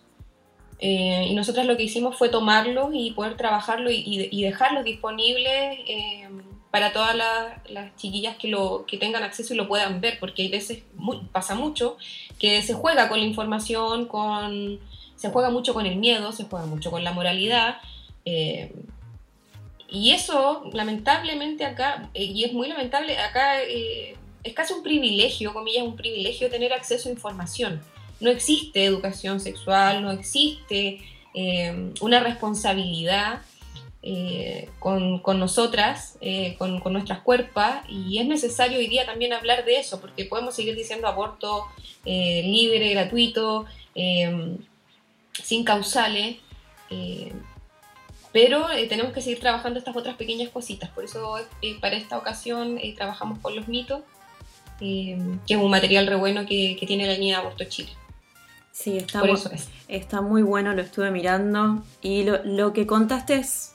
[0.82, 6.30] eh, y nosotros lo que hicimos fue tomarlos y poder trabajarlos y, dejarlos disponibles eh,
[6.72, 10.48] para todas las, chiquillas que, lo, que tengan acceso y lo puedan ver, porque hay
[10.48, 10.84] veces,
[11.34, 11.98] pasa mucho,
[12.40, 14.80] que se juega con la información, con,
[15.16, 17.82] se juega mucho con el miedo, se juega mucho con la moralidad.
[18.24, 18.72] Eh,
[19.90, 25.98] y eso, lamentablemente acá, y es muy lamentable, acá es casi un privilegio, comillas, un
[25.98, 27.82] privilegio tener acceso a información
[28.20, 31.02] no existe educación sexual, no existe
[31.34, 33.42] eh, una responsabilidad
[34.02, 39.80] eh, con, nosotras, eh, con, nuestras cuerpas, y es necesario hoy día también hablar de
[39.80, 41.66] eso, porque podemos seguir diciendo aborto
[42.06, 46.38] libre, gratuito, sin causales,
[48.32, 51.36] pero tenemos que seguir trabajando estas otras pequeñas cositas, por eso
[51.82, 54.02] para esta ocasión trabajamos con los mitos,
[54.80, 57.92] que es un material re bueno que, tiene la línea de Aborto Chile.
[58.82, 59.38] Sí, está, muy,
[59.90, 61.84] está muy bueno, lo estuve mirando.
[62.02, 63.74] Y lo, que contaste es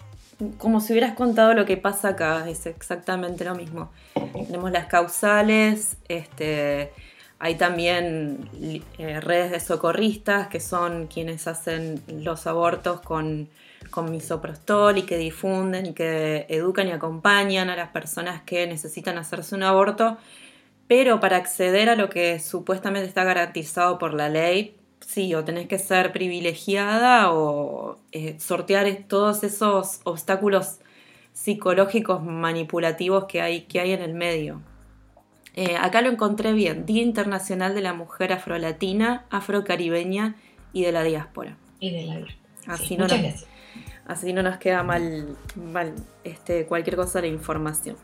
[0.56, 3.92] como si hubieras contado lo que pasa acá, es exactamente lo mismo.
[4.14, 6.90] Tenemos las causales, este,
[7.38, 8.48] hay también
[8.96, 13.50] eh, redes de socorristas que son quienes hacen los abortos con,
[13.90, 19.18] con misoprostol y que difunden y que educan y acompañan a las personas que necesitan
[19.18, 20.16] hacerse un aborto.
[20.88, 25.68] Pero para acceder a lo que supuestamente está garantizado por la ley, sí, o tenés
[25.68, 30.78] que ser privilegiada o eh, sortear todos esos obstáculos
[31.32, 34.60] psicológicos manipulativos que hay, que hay en el medio.
[35.54, 40.36] Eh, acá lo encontré bien, Día Internacional de la Mujer Afrolatina, Afrocaribeña
[40.72, 41.56] y de la Diáspora.
[41.78, 42.38] Y de la diáspora.
[42.66, 43.46] Así, no, nos,
[44.06, 47.96] así no nos queda mal, mal este, cualquier cosa de información.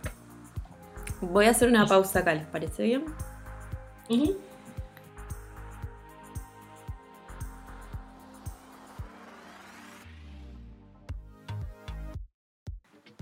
[1.20, 3.04] Voy a hacer una pausa acá, ¿les parece bien?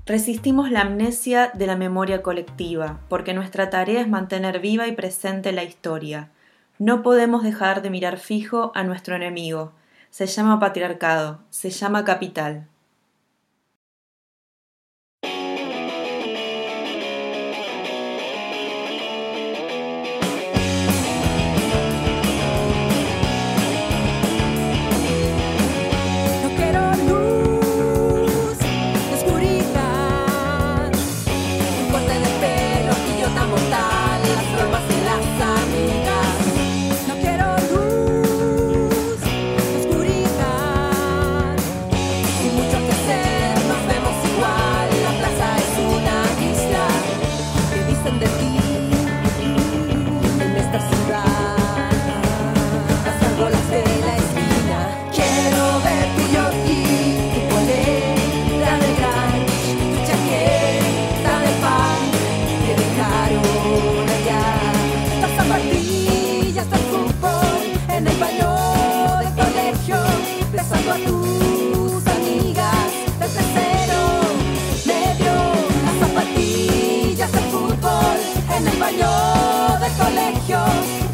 [0.09, 5.53] Resistimos la amnesia de la memoria colectiva, porque nuestra tarea es mantener viva y presente
[5.53, 6.31] la historia.
[6.79, 9.75] No podemos dejar de mirar fijo a nuestro enemigo.
[10.09, 12.68] Se llama patriarcado, se llama capital.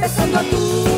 [0.04, 0.93] ez dago atzera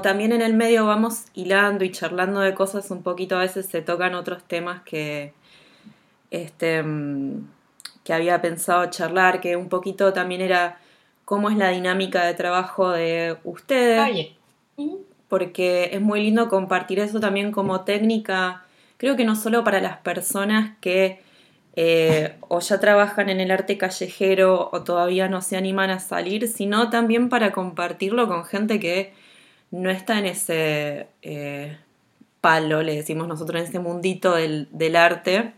[0.00, 3.66] Como también en el medio vamos hilando y charlando de cosas, un poquito a veces
[3.66, 5.34] se tocan otros temas que,
[6.30, 7.46] este, mm,
[8.02, 10.78] que había pensado charlar, que un poquito también era
[11.26, 14.00] cómo es la dinámica de trabajo de ustedes.
[14.08, 14.36] Oye,
[15.28, 18.64] porque es muy lindo compartir eso también como técnica,
[18.96, 21.20] creo que no solo para las personas que
[21.76, 26.48] eh, o ya trabajan en el arte callejero o todavía no se animan a salir,
[26.48, 29.19] sino también para compartirlo con gente que
[29.70, 31.78] no está en ese eh,
[32.40, 35.54] palo, le decimos nosotros, en ese mundito del, arte.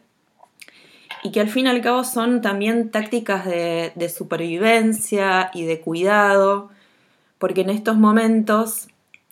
[1.23, 5.81] Y que al fin y al cabo son también tácticas de, de supervivencia y de
[5.81, 6.71] cuidado,
[7.39, 8.89] porque en estos momentos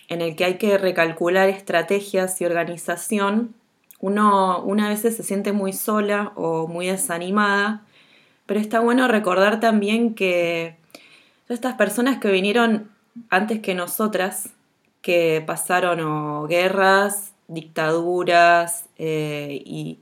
[0.08, 3.54] en el que hay que recalcular estrategias y organización,
[4.00, 7.82] uno una vez se siente muy sola o muy desanimada,
[8.46, 10.76] pero está bueno recordar también que
[11.48, 12.90] estas personas que vinieron
[13.28, 14.50] antes que nosotras,
[15.02, 19.98] que pasaron guerras, dictaduras eh, y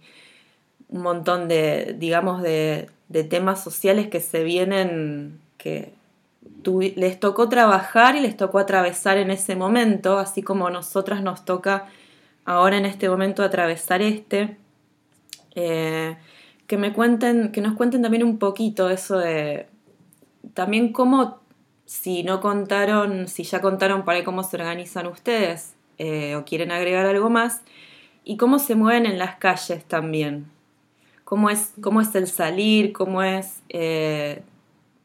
[0.88, 5.92] un montón de, digamos, de, de temas sociales que se vienen, que
[6.96, 11.86] les tocó trabajar y les tocó atravesar en ese momento, así como nosotras nos toca
[12.44, 14.56] ahora en este momento atravesar este.
[15.54, 16.16] Eh,
[16.66, 19.66] que me cuenten, que nos cuenten también un poquito eso de
[20.54, 21.40] también cómo,
[21.88, 27.06] si no contaron, si ya contaron para cómo se organizan ustedes, eh, o quieren agregar
[27.06, 27.62] algo más,
[28.24, 30.50] y cómo se mueven en las calles también.
[31.24, 34.42] Cómo es, cómo es el salir, cómo es eh,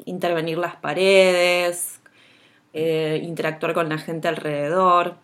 [0.04, 2.02] intervenir las paredes,
[2.74, 5.16] eh, interactuar con la gente alrededor.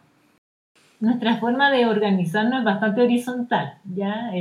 [1.02, 4.32] Nuestra forma de organizarnos es bastante horizontal, ¿ya?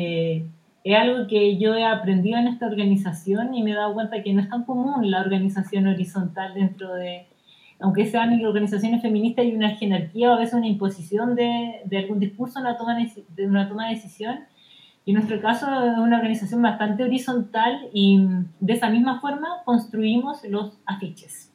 [0.85, 4.33] Es algo que yo he aprendido en esta organización y me he dado cuenta que
[4.33, 7.27] no es tan común la organización horizontal dentro de,
[7.81, 12.19] aunque sean organizaciones feministas, hay una jerarquía o a veces una imposición de, de algún
[12.19, 14.41] discurso, una toma de una toma de decisión.
[15.05, 18.21] Y en nuestro caso es una organización bastante horizontal y
[18.61, 21.51] de esa misma forma construimos los afiches,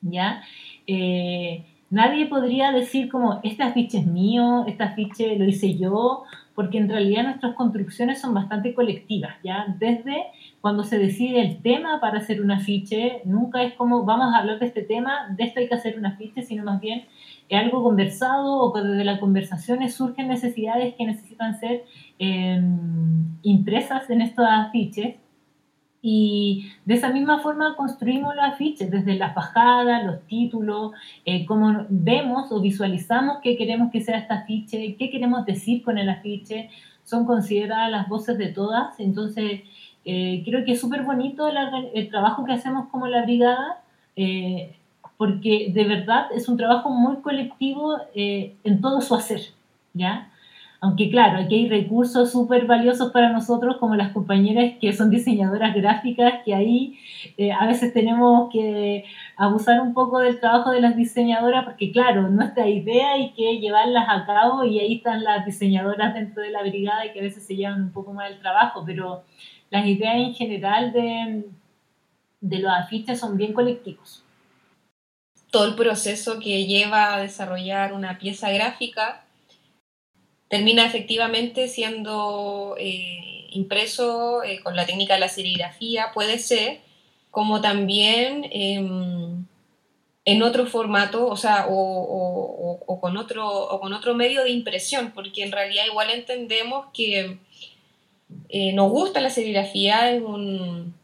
[0.00, 0.40] ¿ya?
[0.86, 6.24] Eh, nadie podría decir como, este afiche es mío, este afiche lo hice yo,
[6.58, 9.76] porque en realidad nuestras construcciones son bastante colectivas, ¿ya?
[9.78, 10.24] Desde
[10.60, 14.58] cuando se decide el tema para hacer un afiche, nunca es como, vamos a hablar
[14.58, 17.04] de este tema, de esto hay que hacer un afiche, sino más bien
[17.48, 21.84] es algo conversado o que desde las conversaciones surgen necesidades que necesitan ser
[22.18, 22.60] eh,
[23.42, 25.14] impresas en estos afiches.
[26.00, 30.92] Y de esa misma forma construimos los afiches, desde la fajada, los títulos,
[31.24, 35.98] eh, cómo vemos o visualizamos qué queremos que sea este afiche, qué queremos decir con
[35.98, 36.70] el afiche,
[37.04, 39.62] son consideradas las voces de todas, entonces
[40.04, 43.82] eh, creo que es súper bonito la, el trabajo que hacemos como la brigada,
[44.16, 44.74] eh,
[45.16, 49.40] porque de verdad es un trabajo muy colectivo eh, en todo su hacer,
[49.92, 50.30] ¿ya?
[50.80, 55.74] Aunque claro, aquí hay recursos súper valiosos para nosotros, como las compañeras que son diseñadoras
[55.74, 57.00] gráficas, que ahí
[57.36, 59.04] eh, a veces tenemos que
[59.36, 64.06] abusar un poco del trabajo de las diseñadoras, porque claro, nuestra idea hay que llevarlas
[64.08, 67.44] a cabo y ahí están las diseñadoras dentro de la brigada y que a veces
[67.44, 69.24] se llevan un poco más el trabajo, pero
[69.70, 71.44] las ideas en general de,
[72.40, 74.22] de los afiches son bien colectivos.
[75.50, 79.24] Todo el proceso que lleva a desarrollar una pieza gráfica
[80.48, 86.80] termina efectivamente siendo eh, impreso eh, con la técnica de la serigrafía, puede ser,
[87.30, 89.44] como también em,
[90.24, 95.42] en otro formato, o sea, o, con otro, o con otro medio de impresión, porque
[95.44, 97.38] en realidad igual entendemos que
[98.48, 100.94] eh, nos gusta la serigrafía, es, un,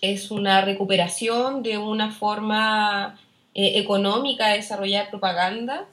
[0.00, 3.18] es una recuperación de una forma
[3.54, 5.88] económica de desarrollar propaganda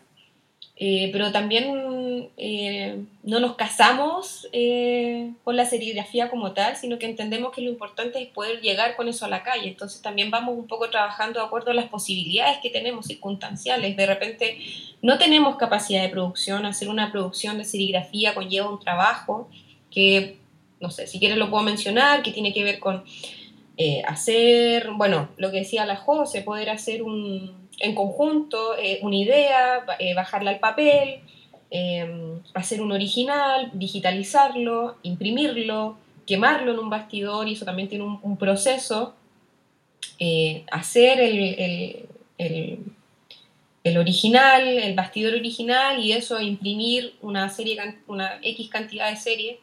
[0.78, 7.06] eh, pero también eh, no nos casamos eh, con la serigrafía como tal, sino que
[7.06, 9.70] entendemos que lo importante es poder llegar con eso a la calle.
[9.70, 13.96] Entonces también vamos un poco trabajando de acuerdo a las posibilidades que tenemos circunstanciales.
[13.96, 14.58] De repente
[15.02, 19.48] no tenemos capacidad de producción, hacer una producción de serigrafía conlleva un trabajo
[19.90, 20.40] que,
[20.82, 23.06] no sé, si quieres lo puedo mencionar, que tiene que ver con
[24.08, 29.86] hacer, bueno, lo que decía la José, poder hacer un en conjunto eh, una idea,
[30.00, 31.20] eh, bajarla al papel,
[31.70, 38.38] em, hacer un original, digitalizarlo, imprimirlo, quemarlo en un bastidor, y eso también tiene un,
[38.38, 39.14] proceso,
[40.20, 42.08] eh, hacer el,
[43.84, 49.58] el, original, el bastidor original, y eso imprimir una serie, una X cantidad de series,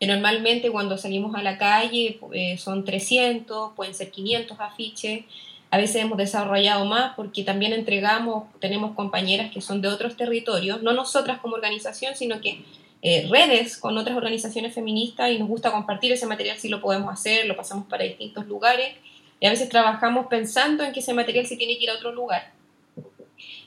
[0.00, 2.18] que normalmente cuando salimos a la calle
[2.58, 5.24] son 300, pueden ser 500 afiches,
[5.70, 10.82] a veces hemos desarrollado más porque también entregamos, tenemos compañeras que son de otros territorios,
[10.82, 12.64] no nosotras como organización, sino que
[13.02, 17.12] eh, redes con otras organizaciones feministas y nos gusta compartir ese material si lo podemos
[17.12, 18.96] hacer, lo pasamos para distintos lugares
[19.38, 22.12] y a veces trabajamos pensando en que ese material se tiene que ir a otro
[22.12, 22.52] lugar.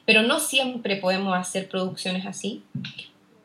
[0.05, 2.63] Pero no siempre podemos hacer producciones así,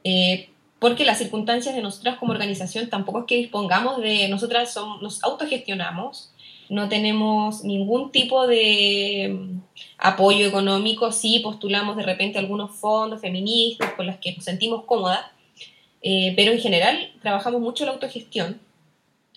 [0.04, 0.48] eh,
[0.78, 5.22] porque las circunstancias de nosotras como organización tampoco es que dispongamos de, nosotras somos, nos
[5.22, 6.30] autogestionamos,
[6.68, 9.60] no tenemos ningún tipo de mm,
[9.98, 15.26] apoyo económico, sí postulamos de repente algunos fondos feministas con los que nos sentimos cómodas,
[16.02, 18.60] eh, pero en general trabajamos mucho la autogestión.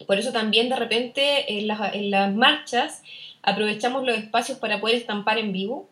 [0.05, 3.01] Por eso también de repente en las, en las marchas
[3.41, 5.89] aprovechamos los espacios para poder estampar en vivo.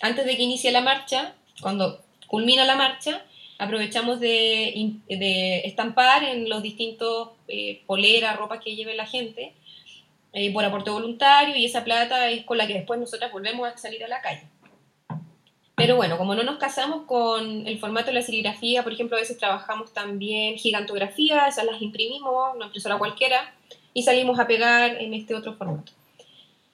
[0.00, 3.24] Antes de que inicie la marcha, cuando culmina la marcha,
[3.58, 9.52] aprovechamos de, de estampar en los distintos eh, poleras, ropas que lleve la gente
[10.36, 13.78] eh, por aporte voluntario y esa plata es con la que después nosotras volvemos a
[13.78, 14.42] salir a la calle.
[15.76, 19.20] Pero bueno, como no nos casamos con el formato de la serigrafía, por ejemplo, a
[19.20, 23.54] veces trabajamos también gigantografía, esas las imprimimos, una impresora cualquiera,
[23.92, 25.92] y salimos a pegar en este otro formato.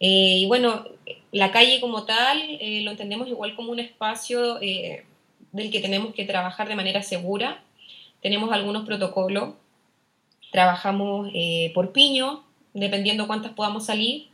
[0.00, 0.86] Eh, y bueno,
[1.30, 6.24] la calle como tal eh, lo entendemos igual como un espacio del que tenemos que
[6.24, 7.62] trabajar de manera segura.
[8.22, 9.52] Tenemos algunos protocolos,
[10.50, 11.30] trabajamos
[11.74, 12.44] por piño,
[12.74, 14.28] dependiendo cuántas podamos salir,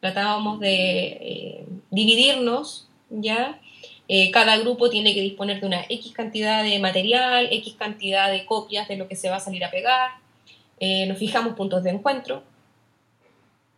[0.00, 3.60] tratábamos de eh, dividirnos, ¿ya?
[4.08, 8.44] Eh, cada grupo tiene que disponer de una X cantidad de material, X cantidad de
[8.44, 10.10] copias de lo que se va a salir a pegar,
[10.80, 12.42] eh, nos fijamos puntos de encuentro,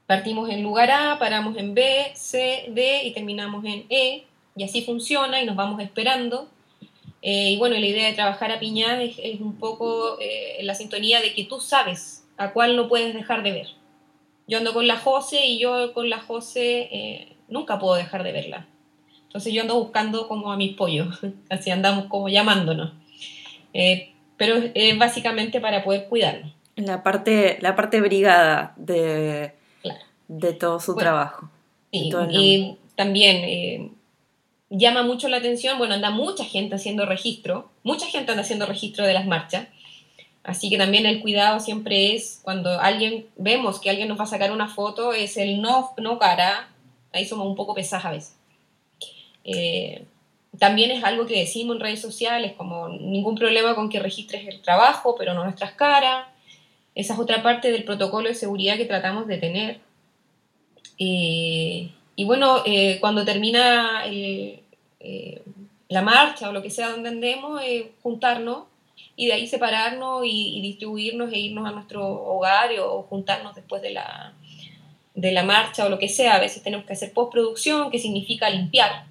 [0.06, 4.24] partimos en lugar A, paramos en B, C, D y terminamos en E,
[4.56, 6.48] y así funciona y nos vamos esperando.
[7.22, 10.18] y bueno, la idea de trabajar a piña es, es un poco
[10.60, 13.81] la sintonía de que tú sabes a cuál no puedes dejar de ver.
[14.52, 18.32] Yo ando con la Jose y yo con la Jose eh, nunca puedo dejar de
[18.32, 18.66] verla.
[19.22, 22.92] Entonces yo ando buscando como a mis pollos, así andamos como llamándonos.
[23.72, 26.52] Eh, pero es básicamente para poder cuidarnos.
[26.76, 29.52] La parte, la parte brigada de,
[30.28, 31.48] de todo su trabajo.
[31.90, 32.10] y
[32.94, 33.90] también eh,
[34.68, 39.06] llama mucho la atención, bueno, anda mucha gente haciendo registro, mucha gente anda haciendo registro
[39.06, 39.68] de las marchas,
[40.44, 44.28] Así que también el cuidado siempre es cuando alguien vemos que alguien nos va a
[44.28, 46.68] sacar una foto, es el no, no cara,
[47.12, 48.36] ahí somos un poco pesadas a veces.
[49.44, 50.04] Eh,
[50.58, 54.60] también es algo que decimos en redes sociales, como ningún problema con que registres el
[54.60, 56.26] trabajo, pero no nuestras caras.
[56.94, 59.80] Esa es otra parte del protocolo de seguridad que tratamos de tener.
[60.98, 64.04] Eh, y bueno, eh, cuando termina
[65.88, 67.62] la marcha o lo que sea donde andemos,
[68.02, 68.64] juntarnos
[69.16, 73.90] y de ahí separarnos y, distribuirnos e irnos a nuestro hogar o juntarnos después de
[73.90, 74.32] la,
[75.14, 76.36] de la marcha o lo que sea.
[76.36, 79.04] A veces tenemos que hacer postproducción, que significa limpiar,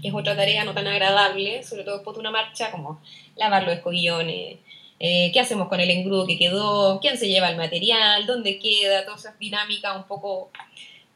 [0.00, 3.00] que es otra tarea no tan agradable, sobre todo después de una marcha, como
[3.36, 4.58] lavar los escobillones,
[4.98, 9.04] eh, qué hacemos con el engrudo que quedó, quién se lleva el material, dónde queda,
[9.04, 10.50] todas esas dinámicas un poco,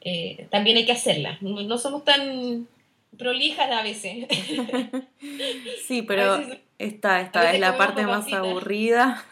[0.01, 1.41] eh, también hay que hacerlas.
[1.43, 2.67] No, no somos tan
[3.19, 4.27] prolijas a veces.
[5.87, 9.23] Sí, pero veces- esta, esta es la parte más aburrida.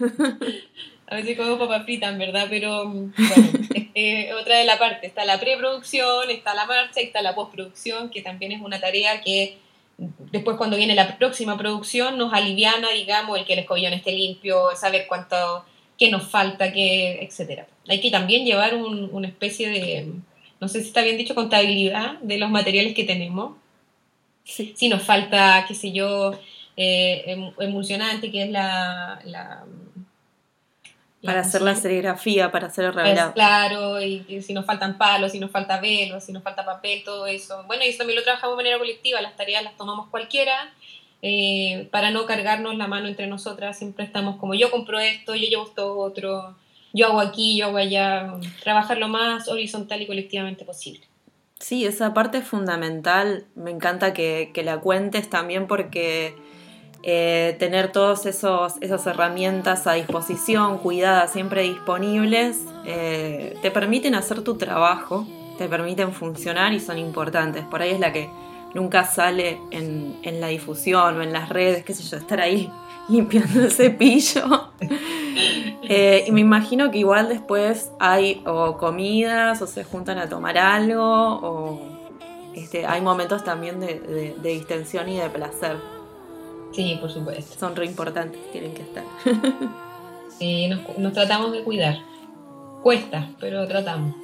[1.11, 4.79] A veces como papas fritas, en verdad, pero mm, bueno, es- eh, otra de la
[4.79, 5.07] parte.
[5.07, 9.23] Está la preproducción, está la marcha y está la postproducción, que también es una tarea
[9.23, 9.57] que
[10.31, 14.69] después cuando viene la próxima producción nos aliviana, digamos, el que el escobillón esté limpio,
[14.77, 15.65] saber cuánto,
[15.99, 17.67] qué nos falta, qué, etcétera.
[17.89, 20.13] Hay que también llevar un- una especie de,
[20.61, 23.57] no sé si está bien dicho, contabilidad de los materiales que tenemos
[24.49, 24.73] Sí.
[24.77, 26.33] si nos falta, qué sé yo,
[26.77, 29.21] eh, em- emulsionante, que es la...
[29.25, 29.65] la
[31.23, 33.33] Para hacer la serigrafía, para hacer el es revelado.
[33.35, 37.03] claro, y, y si nos faltan palos, si nos falta velo, si nos falta papel,
[37.05, 37.63] todo eso.
[37.67, 40.73] Bueno, y eso también lo trabajamos de manera colectiva, las tareas las tomamos cualquiera,
[41.21, 45.49] eh, para no cargarnos la mano entre nosotras, siempre estamos como yo compro esto, yo
[45.49, 46.57] llevo esto otro,
[46.95, 48.33] yo hago aquí, yo hago allá,
[48.63, 51.01] trabajar lo más horizontal y colectivamente posible.
[51.61, 53.47] Sí, esa parte es fundamental.
[53.55, 56.37] Me encanta que, que la cuentes también porque
[57.03, 64.57] eh, tener todas esas herramientas a disposición, cuidadas, siempre disponibles, eh, te permiten hacer tu
[64.57, 65.27] trabajo,
[65.59, 67.65] te permiten funcionar y son importantes.
[67.65, 68.31] Por ahí es la que
[68.75, 72.71] nunca sale en, en la difusión o en las redes, qué sé yo, estar ahí
[73.09, 74.71] limpiando el cepillo.
[75.91, 80.59] Eh, y me imagino que igual después hay o comidas o se juntan a tomar
[80.59, 81.81] algo o
[82.55, 85.77] este, hay momentos también de, de- de distensión y de placer.
[86.73, 87.59] Sí, por supuesto.
[87.59, 89.05] Son re importantes, tienen que estar.
[90.39, 91.97] Sí, nos, nos tratamos de cuidar.
[92.83, 94.15] Cuesta, pero tratamos.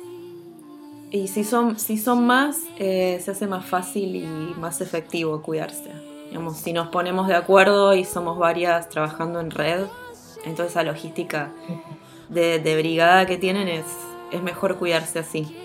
[1.10, 4.26] Y si son, si son más, eh, se hace más fácil y
[4.60, 5.90] más efectivo cuidarse.
[6.54, 9.86] Si nos ponemos de acuerdo y somos varias trabajando en red,
[10.44, 11.52] entonces esa logística
[12.28, 13.84] de, de brigada que tienen es,
[14.32, 15.56] es mejor cuidarse así.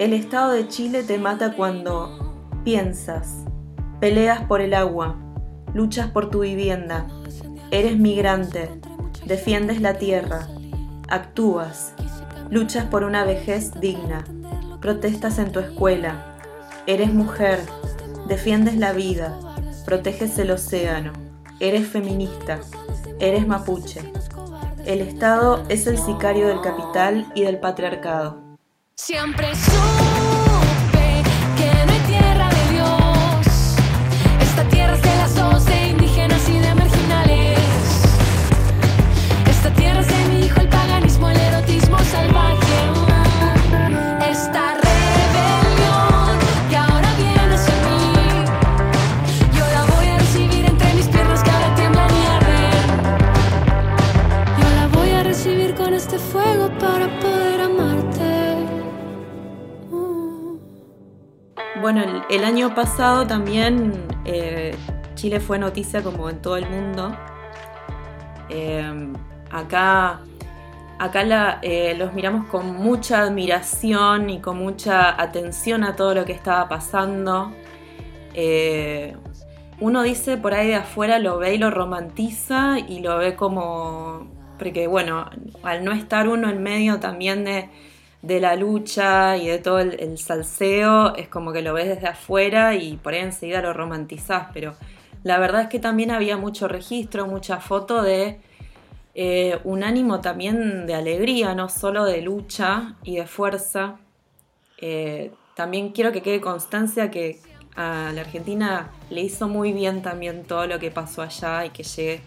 [0.00, 3.44] El Estado de Chile te mata cuando piensas,
[4.00, 5.16] peleas por el agua,
[5.72, 7.06] luchas por tu vivienda,
[7.70, 8.68] eres migrante,
[9.26, 10.48] defiendes la tierra,
[11.08, 11.92] actúas,
[12.50, 14.24] luchas por una vejez digna,
[14.80, 16.36] protestas en tu escuela,
[16.86, 17.60] eres mujer,
[18.28, 19.38] defiendes la vida,
[19.84, 21.12] proteges el océano,
[21.60, 22.60] eres feminista,
[23.18, 24.00] eres mapuche.
[24.86, 28.58] El Estado es el sicario del capital y del patriarcado.
[28.96, 30.13] Siempre supe
[62.34, 64.74] el, año pasado también eh,
[65.14, 67.16] Chile fue noticia como en todo el mundo.
[68.48, 69.12] Eh,
[69.50, 70.20] acá
[70.98, 76.32] acá eh, los miramos con mucha admiración y con mucha atención a todo lo que
[76.32, 77.52] estaba pasando.
[79.80, 84.28] Uno dice por ahí de afuera lo ve y lo romantiza y lo ve como...
[84.58, 85.28] Porque bueno,
[85.62, 87.70] al no estar uno en medio también de,
[88.26, 92.08] de la lucha y de todo el, el salseo, es como que lo ves desde
[92.08, 94.74] afuera y por ahí enseguida lo romantizás, pero
[95.24, 98.40] la verdad es que también había mucho registro, mucha foto de
[99.14, 103.96] eh, un ánimo también de alegría, no solo de lucha y de fuerza.
[104.78, 107.38] Eh, también quiero que quede constancia que
[107.76, 111.84] a la Argentina le hizo muy bien también todo lo que pasó allá y que
[111.84, 112.20] llegue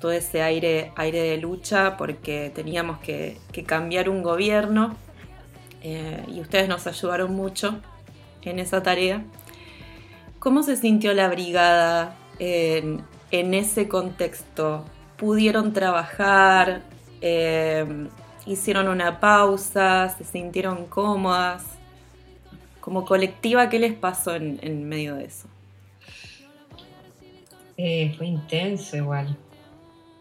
[0.00, 4.96] todo ese aire, aire de lucha porque teníamos que, que cambiar un gobierno
[5.82, 7.80] eh, y ustedes nos ayudaron mucho
[8.42, 9.24] en esa tarea.
[10.38, 14.84] ¿Cómo se sintió la brigada en, ese contexto?
[15.16, 16.82] ¿Pudieron trabajar?
[17.20, 18.08] Eh,
[18.46, 20.08] ¿Hicieron una pausa?
[20.16, 21.64] ¿Se sintieron cómodas?
[22.80, 25.46] Como colectiva, ¿qué les pasó en, medio de eso?
[27.76, 29.36] Eh, fue intenso igual.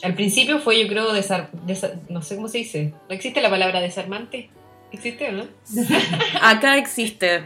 [0.02, 2.94] Al principio fue, yo creo, desar- desa- no sé cómo se dice.
[3.10, 4.50] ¿No existe la palabra desarmante?
[4.92, 5.48] ¿Existe o no?
[6.42, 7.46] Acá existe.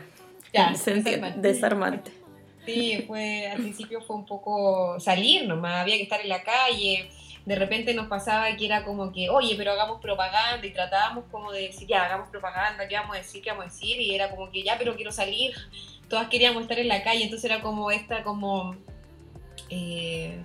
[0.54, 1.48] Ya, se entiende, desarmante.
[1.48, 2.12] desarmante.
[2.66, 7.10] Sí, fue, al principio fue un poco salir nomás, había que estar en la calle,
[7.46, 11.52] de repente nos pasaba que era como que, oye, pero hagamos propaganda y tratábamos como
[11.52, 13.42] de decir, ya, hagamos propaganda, ¿qué vamos a decir?
[13.42, 14.00] ¿Qué vamos a decir?
[14.00, 15.54] Y era como que, ya, pero quiero salir,
[16.08, 18.76] todas queríamos estar en la calle, entonces era como esta, como...
[19.70, 20.42] eh,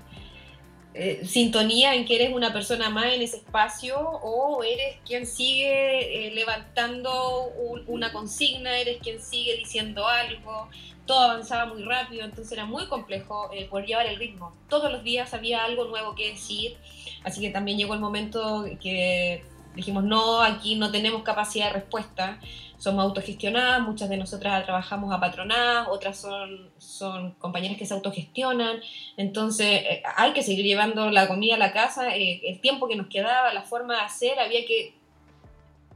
[0.95, 6.27] eh, sintonía en que eres una persona más en ese espacio o eres quien sigue
[6.29, 10.69] eh, levantando un- una consigna, eres quien sigue diciendo algo,
[11.07, 14.55] todo avanzaba muy rápido, entonces era muy complejo eh, poder llevar el ritmo.
[14.69, 16.77] Todos los días había algo nuevo que decir,
[17.25, 19.43] así que también llegó el momento que
[19.75, 22.41] dijimos, no, aquí no tenemos capacidad de respuesta,
[22.79, 28.81] somos autogestionadas, muchas de nosotras trabajamos apatronadas, otras son, son compañeras que se autogestionan,
[29.17, 32.95] entonces eh, hay que seguir llevando la comida a la casa, eh, el tiempo que
[32.95, 34.95] nos quedaba, la forma de hacer, había que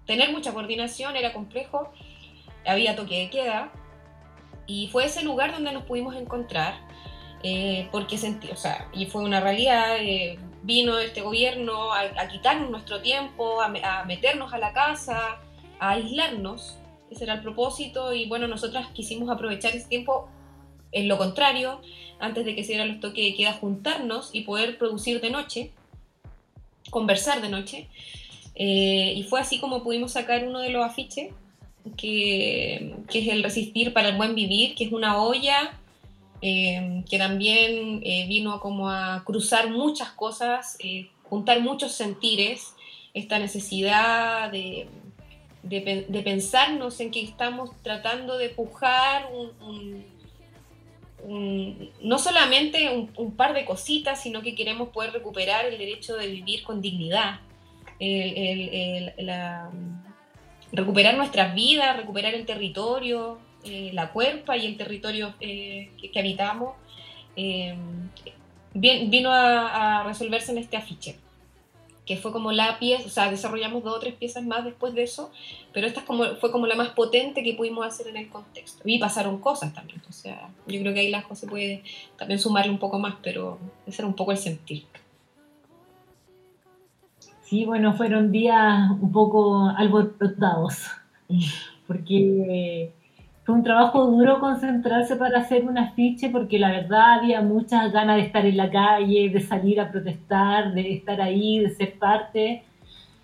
[0.06, 1.92] tener mucha coordinación, era complejo,
[2.66, 3.72] había toque de queda,
[4.66, 6.74] y fue ese lugar donde nos pudimos encontrar,
[7.44, 12.28] eh, porque sentí, o sea, y fue una realidad, eh, vino este gobierno a, a
[12.28, 15.38] quitarnos nuestro tiempo, a, a meternos a la casa,
[15.82, 16.76] a aislarnos,
[17.10, 20.28] ese era el propósito, y bueno, nosotras quisimos aprovechar ese tiempo
[20.92, 21.80] en lo contrario,
[22.20, 25.72] antes de que se dieran los toques de queda, juntarnos y poder producir de noche,
[26.90, 27.88] conversar de noche,
[28.54, 31.32] eh, y fue así como pudimos sacar uno de los afiches,
[31.96, 35.80] que, que es el Resistir para el Buen Vivir, que es una olla
[36.42, 40.78] eh, que también eh, vino como a cruzar muchas cosas,
[41.24, 42.74] juntar muchos sentires,
[43.14, 44.86] esta necesidad de,
[45.62, 50.04] de, de pensarnos en que estamos tratando de pujar un,
[52.02, 56.62] no solamente un, par de cositas, sino que queremos poder recuperar el derecho de vivir
[56.64, 57.40] con dignidad,
[58.00, 59.12] el-
[60.72, 66.74] recuperar nuestras vidas, recuperar el territorio, eh, la cuerpa y el territorio eh, que, habitamos,
[67.36, 67.76] eh,
[68.74, 71.18] vino a resolverse en este afiche,
[72.12, 75.02] que fue como la pieza, o sea, desarrollamos dos o tres piezas más después de
[75.02, 75.30] eso,
[75.72, 78.82] pero esta es como, fue como la más potente que pudimos hacer en el contexto.
[78.84, 81.82] Y pasaron cosas también, o sea, yo creo que ahí la José puede
[82.18, 84.84] también sumarle un poco más, pero ese era un poco el sentir.
[87.44, 90.88] Sí, bueno, fueron días un poco alborotados,
[91.86, 92.92] porque
[93.44, 98.16] fue un trabajo duro concentrarse para hacer un afiche, porque la verdad había muchas ganas
[98.16, 102.62] de estar en la calle, de salir a protestar, de estar ahí, de ser parte,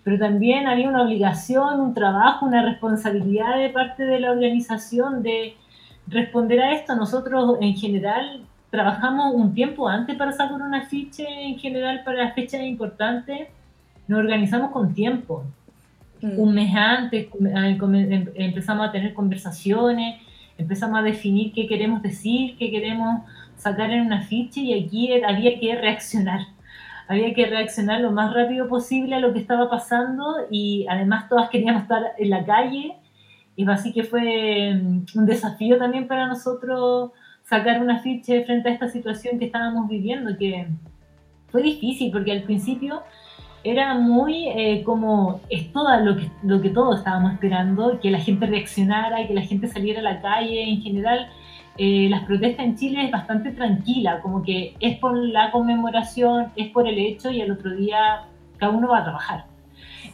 [0.03, 5.55] pero también había una obligación, un trabajo, una responsabilidad de parte de la organización de
[6.07, 6.95] responder a esto.
[6.95, 8.41] Nosotros en general
[8.71, 13.47] trabajamos un tiempo antes para sacar un afiche, en general para fechas importantes
[14.09, 15.43] nos organizamos con tiempo.
[16.21, 16.39] Mm.
[16.39, 20.21] Un mes antes em- empezamos a tener conversaciones,
[20.57, 23.21] empezamos a definir qué queremos decir, qué queremos
[23.55, 26.41] sacar en un afiche y aquí había que reaccionar.
[27.07, 31.49] Había que reaccionar lo más rápido posible a lo que estaba pasando y además todas
[31.49, 32.93] queríamos estar en la calle
[33.55, 37.11] y así que fue mm, un desafío también para nosotros
[37.43, 40.67] sacar un afiche frente a esta situación que estábamos viviendo, que
[41.47, 43.01] fue difícil porque al principio
[43.63, 48.19] era muy eh, como es todo lo que, lo que todos estábamos esperando, que la
[48.19, 50.63] gente reaccionara, que la gente saliera a la calle.
[50.63, 51.29] En general,
[51.77, 56.69] eh, las protestas en Chile es bastante tranquila, como que es por la conmemoración, es
[56.69, 58.25] por el hecho y al otro día
[58.57, 59.45] cada uno va a trabajar.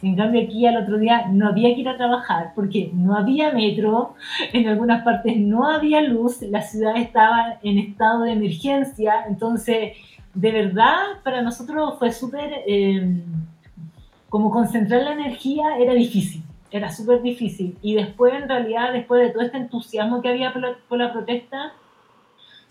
[0.02, 3.52] En cambio aquí al otro día no había que ir a trabajar porque no había
[3.52, 4.14] metro,
[4.52, 9.96] en algunas partes no había luz, la ciudad estaba en estado de emergencia, entonces
[10.36, 13.22] de verdad para nosotros fue súper, eh,
[14.28, 17.76] como concentrar la energía era difícil, era súper difícil.
[17.80, 21.12] Y después en realidad, después de todo este entusiasmo que había por la, por la
[21.12, 21.72] protesta,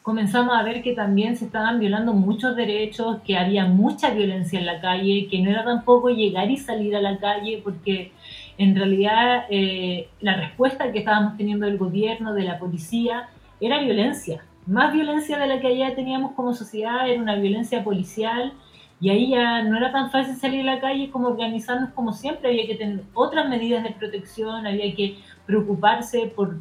[0.04, 4.68] comenzamos a ver que también se estaban violando muchos derechos, que había mucha violencia en
[4.68, 8.12] la calle, que no era tampoco llegar y salir a la calle, porque
[8.60, 14.44] en realidad eh, la respuesta que estábamos teniendo del gobierno, de la policía, era violencia.
[14.66, 18.54] Más violencia de la que ya teníamos como sociedad, era una violencia policial,
[19.00, 22.50] y ahí ya no era tan fácil salir a la calle como organizarnos como siempre,
[22.50, 26.58] había que tener otras medidas de protección, había que preocuparse por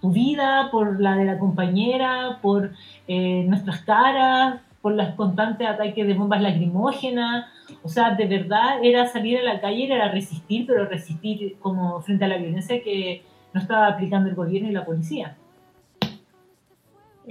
[0.00, 2.72] tu vida, por la de la compañera, por
[3.08, 7.46] eh, nuestras caras, por los constantes ataques de bombas lacrimógenas.
[7.82, 12.24] O sea, de verdad era salir a la calle, era resistir, pero resistir como frente
[12.24, 13.22] a la violencia que
[13.52, 15.36] no estaba aplicando el gobierno y la policía.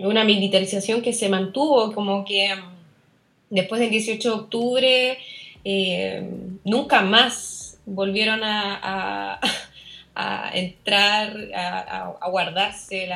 [0.03, 5.17] Una militarización que se mantuvo, como que mm, después del 18 de octubre
[5.63, 6.29] eh,
[6.63, 9.39] nunca más volvieron a,
[10.53, 13.07] entrar, a, guardarse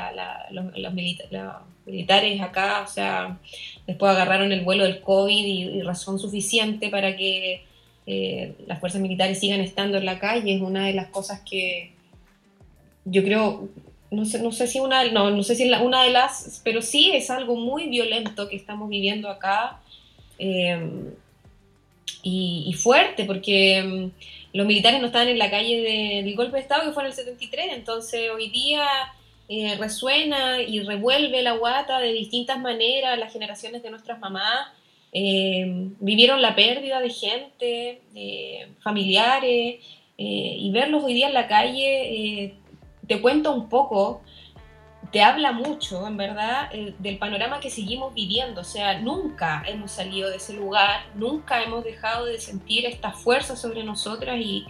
[0.52, 1.54] los, los milita- los
[1.86, 3.38] militares acá, o sea,
[3.86, 7.64] después agarraron el vuelo del COVID y, y razón suficiente para que
[8.08, 11.92] eh, las fuerzas militares sigan estando en la calle, es una de las cosas que
[13.06, 13.70] yo creo,
[14.12, 17.12] no sé, no sé si una, no, no sé si una de las, pero sí
[17.14, 19.80] es algo muy violento que estamos viviendo acá.
[20.40, 20.78] eh,
[22.28, 26.62] y, fuerte, porque mm, los militares no estaban en la calle de- del golpe de
[26.64, 28.88] Estado que fue en el 73, entonces hoy día
[29.48, 34.70] eh, resuena y revuelve la guata de distintas maneras, las generaciones de nuestras mamás
[35.14, 35.66] eh,
[36.00, 39.76] vivieron la pérdida de gente, de familiares,
[40.18, 42.54] eh, y verlos hoy día en la calle eh,
[43.08, 44.22] te cuenta un poco,
[45.12, 48.62] te habla mucho, en verdad, del panorama que seguimos viviendo.
[48.62, 53.56] O sea, nunca hemos salido de ese lugar, nunca hemos dejado de sentir esta fuerza
[53.56, 54.66] sobre nosotras y,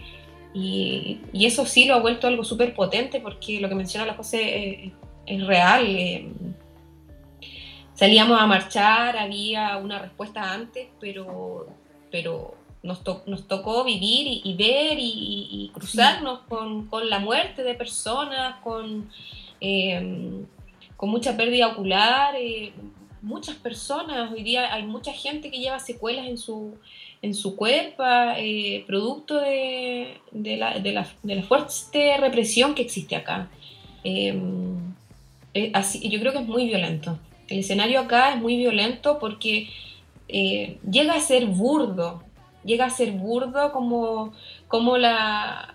[0.54, 4.14] y- y eso sí lo ha vuelto algo súper potente porque lo que menciona la
[4.14, 4.92] José eh,
[5.26, 5.84] es real.
[5.86, 6.28] eh,
[7.94, 11.66] salíamos a marchar, había una respuesta antes, pero,
[12.10, 12.54] pero
[12.86, 17.74] nos, to- nos tocó vivir y, y ver y, cruzarnos con, con la muerte de
[17.74, 19.10] personas, con,
[19.60, 20.44] eh,
[20.96, 22.34] con mucha pérdida ocular.
[22.36, 22.72] eh,
[23.22, 26.76] muchas personas, hoy día hay mucha gente que lleva secuelas en su,
[27.22, 28.04] en su cuerpo,
[28.36, 33.48] eh, producto de, de la, de, la, de la fuerte represión que existe acá.
[34.04, 34.38] Eh,
[35.54, 37.18] eh, así, yo creo que es muy violento.
[37.48, 39.68] El escenario acá es muy violento porque
[40.28, 42.22] eh, llega a ser burdo,
[42.66, 44.32] llega a ser burdo como,
[44.68, 45.74] como, la,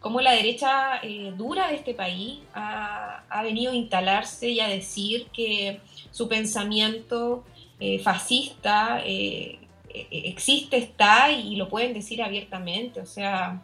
[0.00, 4.68] como la derecha eh, dura de este país ha, ha venido a instalarse y a
[4.68, 5.80] decir que
[6.10, 7.44] su pensamiento
[7.78, 9.58] eh, fascista eh,
[9.92, 13.00] eh, existe, está y lo pueden decir abiertamente.
[13.00, 13.62] O sea,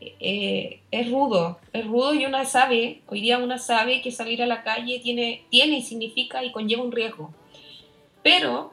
[0.00, 4.46] eh, es rudo, es rudo y una sabe, hoy día una sabe que salir a
[4.46, 7.32] la calle tiene, tiene y significa y conlleva un riesgo.
[8.22, 8.72] Pero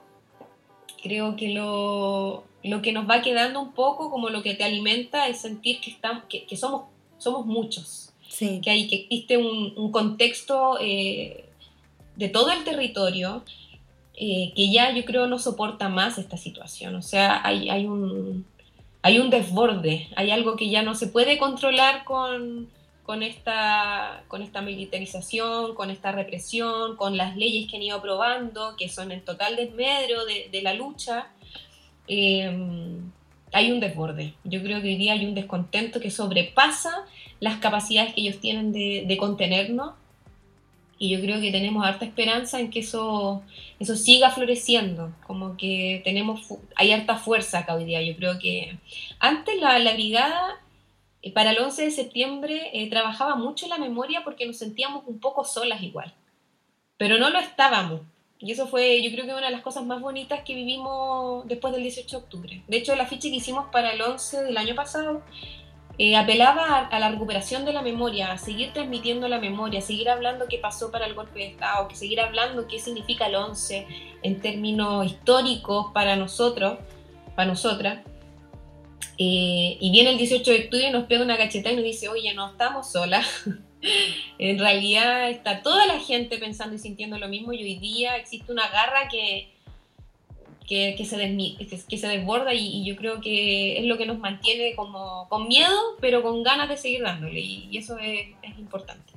[1.02, 5.28] creo que lo, lo que nos va quedando un poco, como lo que te alimenta,
[5.28, 6.84] es sentir que, estamos, que, que somos,
[7.18, 8.62] somos muchos, Sí.
[8.64, 11.46] que, hay, que existe un, un contexto eh,
[12.16, 13.44] de todo el territorio
[14.22, 16.96] eh, que ya yo creo no soporta más esta situación.
[16.96, 18.46] O sea, hay, hay, un,
[19.02, 22.70] hay un desborde, hay algo que ya no se puede controlar con,
[23.10, 28.76] con, esta, con esta militarización, con esta represión, con las leyes que han ido aprobando,
[28.78, 31.30] que son en total desmedro de, de la lucha.
[32.08, 32.56] Eh,
[33.52, 34.36] hay un desborde.
[34.44, 37.04] Yo creo que hoy día hay un descontento que sobrepasa
[37.40, 39.96] las capacidades que ellos tienen de, de contenernos.
[41.00, 43.42] Y yo creo que tenemos harta esperanza en que eso,
[43.80, 45.16] eso siga floreciendo.
[45.26, 46.42] Como que tenemos,
[46.76, 48.04] hay harta fuerza acá hoy día.
[48.04, 48.78] Yo creo que
[49.18, 50.60] antes la, la brigada,
[51.22, 55.20] eh, para el 11 de septiembre, eh, trabajaba mucho la memoria porque nos sentíamos un
[55.20, 56.14] poco solas igual.
[56.98, 58.02] Pero no lo estábamos.
[58.40, 61.74] Y eso fue, yo creo que una de las cosas más bonitas que vivimos después
[61.74, 62.64] del 18 de octubre.
[62.68, 65.22] De hecho, el afiche que hicimos para el 11 del año pasado
[65.98, 69.82] eh, apelaba a, a la recuperación de la memoria, a seguir transmitiendo la memoria, a
[69.82, 73.36] seguir hablando qué pasó para el golpe de Estado, que seguir hablando qué significa el
[73.36, 73.86] 11
[74.24, 76.80] en términos históricos para nosotros,
[77.36, 78.00] para nosotras.
[79.22, 82.08] Eh, y viene el 18 de octubre y nos pega una cachetada y nos dice,
[82.08, 83.28] oye, no estamos solas.
[84.40, 88.52] en realidad está toda la gente pensando y sintiendo lo mismo y hoy día existe
[88.52, 89.50] una garra que,
[90.68, 93.98] que, que se, desmi- que, que se desborda y, y yo creo que es lo
[93.98, 97.98] que nos mantiene como con miedo, pero con ganas de seguir dándole y, y eso
[98.00, 99.12] es, es importante.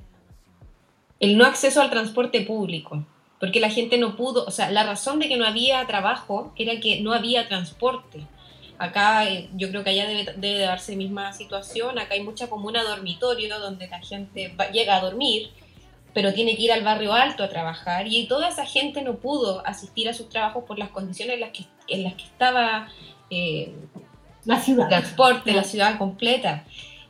[1.21, 3.05] El no acceso al transporte público,
[3.39, 6.81] porque la gente no pudo, o sea, la razón de que no había trabajo era
[6.81, 8.19] que no había transporte.
[8.77, 12.83] Acá eh, yo creo que allá debe, debe darse misma situación, acá hay mucha comuna
[12.83, 15.51] dormitorio donde la gente va- llega a dormir,
[16.13, 19.65] pero tiene que ir al barrio alto a trabajar y toda esa gente no pudo
[19.65, 22.87] asistir a sus trabajos por las condiciones en las que, en las que estaba
[23.29, 23.73] eh,
[24.45, 24.89] La ciudad.
[24.89, 26.65] transporte, la ciudad completa.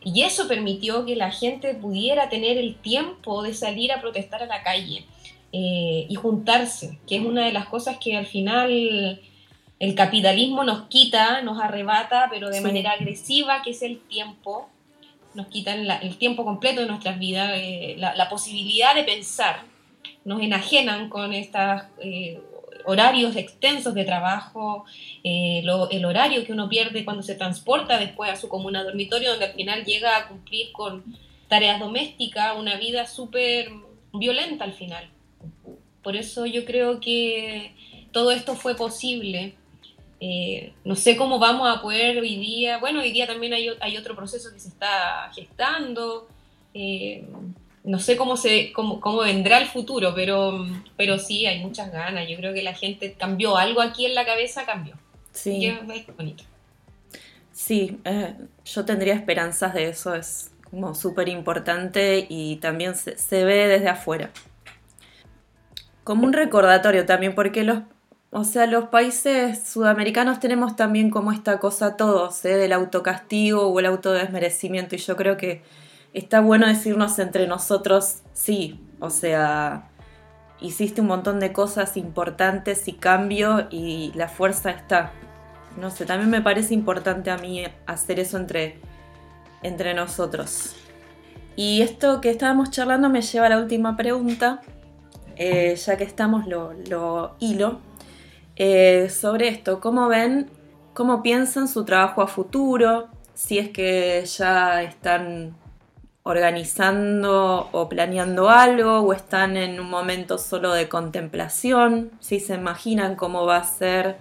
[0.06, 4.48] Y eso permitió que la gente pudiera tener el tiempo de salir a protestar a
[4.48, 5.06] la calle
[5.54, 9.22] eh, y juntarse, que es una de las cosas que al final
[9.84, 12.64] el capitalismo nos quita, nos arrebata, pero de Sí.
[12.64, 14.70] manera agresiva, que es el tiempo.
[15.34, 19.64] Nos quitan la- el tiempo completo de nuestras vidas, eh, la, la posibilidad de pensar.
[20.24, 21.82] Nos enajenan con estos
[22.86, 24.86] horarios extensos de trabajo,
[25.24, 29.32] eh, lo- el horario que uno pierde cuando se transporta después a su comuna dormitorio,
[29.32, 31.04] donde al final llega a cumplir con
[31.48, 33.70] tareas domésticas, una vida súper
[34.14, 35.10] violenta al final.
[36.02, 37.74] Por eso yo creo que
[38.12, 39.56] todo esto fue posible.
[40.26, 43.98] Eh, no sé cómo vamos a poder hoy día, bueno, hoy día también hay, hay
[43.98, 46.30] otro proceso que se está gestando,
[46.74, 47.26] Eh,
[47.84, 50.66] no sé cómo, se, cómo, cómo vendrá el futuro, pero,
[50.96, 52.28] pero sí, hay muchas ganas.
[52.30, 54.96] Yo creo que la gente cambió algo aquí en la cabeza, cambió.
[55.34, 55.58] Sí.
[55.58, 56.44] Y es, es bonito.
[57.52, 63.44] Sí, eh, yo tendría esperanzas de eso, es como súper importante y también se, se
[63.44, 64.32] ve desde afuera.
[66.06, 67.80] Como un recordatorio también, porque los,
[68.34, 72.56] o sea, los países sudamericanos tenemos también como esta cosa todos, ¿eh?
[72.58, 75.62] del autocastigo o el autodesmerecimiento, y yo creo que
[76.14, 79.88] está bueno decirnos entre nosotros, sí, o sea,
[80.60, 85.12] hiciste un montón de cosas importantes y cambio y la fuerza está.
[85.80, 88.80] No sé, también me parece importante a mí hacer eso entre,
[89.62, 90.76] entre nosotros.
[91.56, 94.62] Y esto que estábamos charlando me lleva a la última pregunta,
[95.36, 97.80] eh, ya que estamos lo, lo hilo,
[98.56, 100.50] eh, sobre esto, ¿cómo ven,
[100.94, 103.08] cómo piensan su trabajo a futuro?
[103.34, 105.56] Si es que ya están
[106.24, 113.16] organizando o planeando algo o están en un momento solo de contemplación, si se imaginan
[113.16, 114.18] cómo va a ser,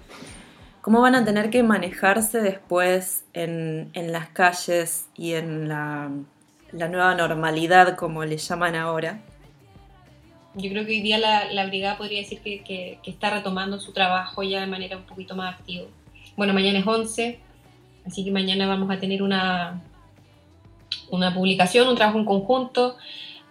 [0.80, 6.10] cómo van a tener que manejarse después en, las calles y en la,
[6.72, 9.20] la nueva normalidad, como le llaman ahora.
[10.54, 14.60] Yo creo que hoy día la, brigada podría decir que, está retomando su trabajo ya
[14.60, 15.86] de manera un poquito más activa.
[16.36, 17.40] Bueno, mañana es 11,
[18.06, 19.82] así que mañana vamos a tener una,
[21.10, 22.96] una publicación, un trabajo en conjunto,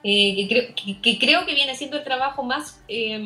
[0.03, 3.19] eh, que, creo, que, que, creo que viene siendo el trabajo más eh,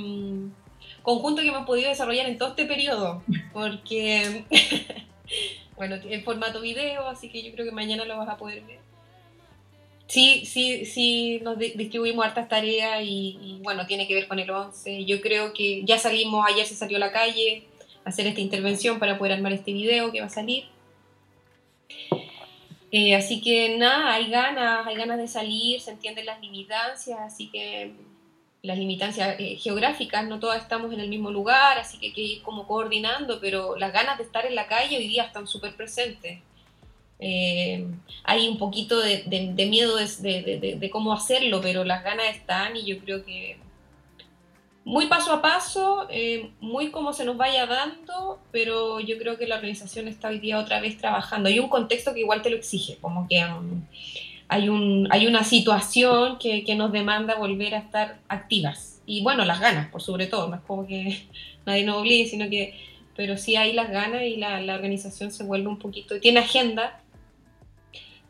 [1.01, 4.45] conjunto que hemos podido desarrollar en todo este periodo, porque,
[5.75, 8.79] bueno, en formato video, así que yo creo que mañana lo vas a poder ver.
[10.07, 15.03] Sí, sí, sí, nos distribuimos hartas tareas y, bueno, tiene que ver con el 11.
[15.05, 17.63] Yo creo que ya salimos, ayer se salió a la calle
[18.03, 20.65] a hacer esta intervención para poder armar este video que va a salir.
[22.91, 27.49] Eh, así que nada, hay ganas, hay ganas de salir, se entienden las limitancias, así
[27.49, 27.93] que
[28.61, 32.21] las limitancias eh, geográficas, no todas estamos en el mismo lugar, así que hay que
[32.21, 35.75] ir como coordinando, pero las ganas de estar en la calle hoy día están súper
[35.75, 36.39] presentes.
[37.19, 37.87] Eh,
[38.23, 42.75] hay un poquito de, de, de miedo de, de, cómo hacerlo, pero las ganas están
[42.75, 43.57] y yo creo que
[44.83, 49.47] muy paso a paso, eh, muy como se nos vaya dando, pero yo creo que
[49.47, 51.49] la organización está hoy día otra vez trabajando.
[51.49, 53.83] Hay un contexto que igual te lo exige, como que um,
[54.47, 59.01] hay, un, hay una situación que, que, nos demanda volver a estar activas.
[59.07, 61.25] Y bueno, las ganas, por sobre todo, no es como que
[61.65, 62.79] nadie nos obligue, sino que,
[63.15, 67.01] pero sí hay las ganas y la, la organización se vuelve un poquito, tiene agenda,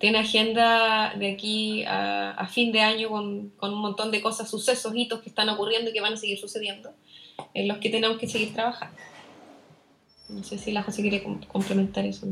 [0.05, 4.47] tiene agenda de aquí a, a fin de año con, con, un montón de cosas,
[4.47, 6.91] sucesos, hitos que están ocurriendo y que van a seguir sucediendo,
[7.55, 8.95] en los que tenemos que seguir trabajando.
[10.29, 12.27] No sé si la José quiere complementar eso.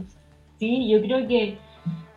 [0.60, 1.58] Sí, yo creo que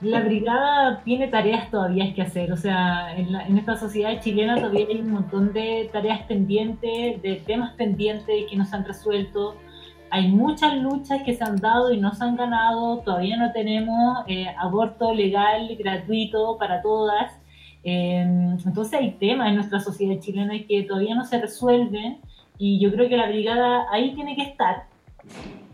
[0.03, 4.57] la brigada tiene tareas todavía que hacer, o sea, en, la, en, esta sociedad chilena
[4.57, 9.57] todavía hay un montón de tareas pendientes, de temas pendientes que no se han resuelto,
[10.11, 14.19] hay muchas luchas que se han dado y no se han ganado, todavía no tenemos
[14.27, 17.33] eh, aborto legal, gratuito para todas.
[17.83, 18.21] Eh,
[18.65, 22.19] entonces hay temas en nuestra sociedad chilena que todavía no se resuelven
[22.59, 24.85] y yo creo que la brigada ahí tiene que estar.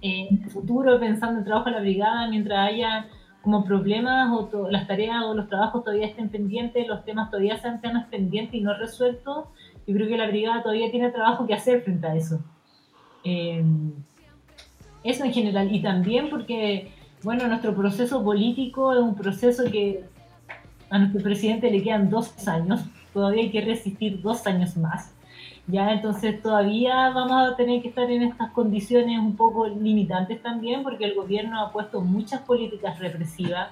[0.01, 3.07] Eh, en el futuro, pensando en trabajo en la brigada, mientras haya
[3.43, 7.81] como problemas o las tareas o los trabajos todavía estén pendientes, los temas todavía sean
[7.81, 9.47] temas pendientes y no resueltos,
[9.87, 12.41] yo creo que la brigada todavía tiene trabajo que hacer frente a eso.
[13.25, 13.65] Eh,
[15.05, 15.75] eso en general.
[15.75, 16.93] Y también porque,
[17.23, 20.05] bueno, nuestro proceso político es un proceso que
[20.91, 22.81] a nuestro presidente le quedan dos años,
[23.15, 25.15] todavía hay que resistir dos años más.
[25.67, 30.83] Ya, entonces todavía vamos a tener que estar en estas condiciones un poco limitantes también,
[30.83, 33.71] porque el gobierno ha puesto muchas políticas represivas,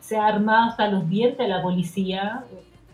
[0.00, 2.44] se ha armado hasta los dientes a la policía,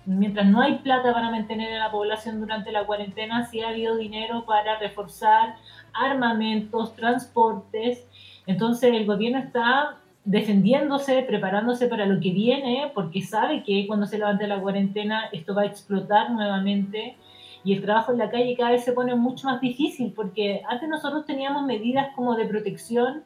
[0.06, 3.96] mientras no hay plata para mantener a la población durante la cuarentena, sí ha habido
[3.96, 5.56] dinero para reforzar
[5.92, 8.06] armamentos, transportes.
[8.46, 14.18] Entonces el gobierno está defendiéndose, preparándose para lo que viene, porque sabe que cuando se
[14.18, 17.16] levante la cuarentena esto va a explotar nuevamente
[17.64, 20.88] y el trabajo en la calle cada vez se pone mucho más difícil, porque antes
[20.88, 23.24] nosotros teníamos medidas como de protección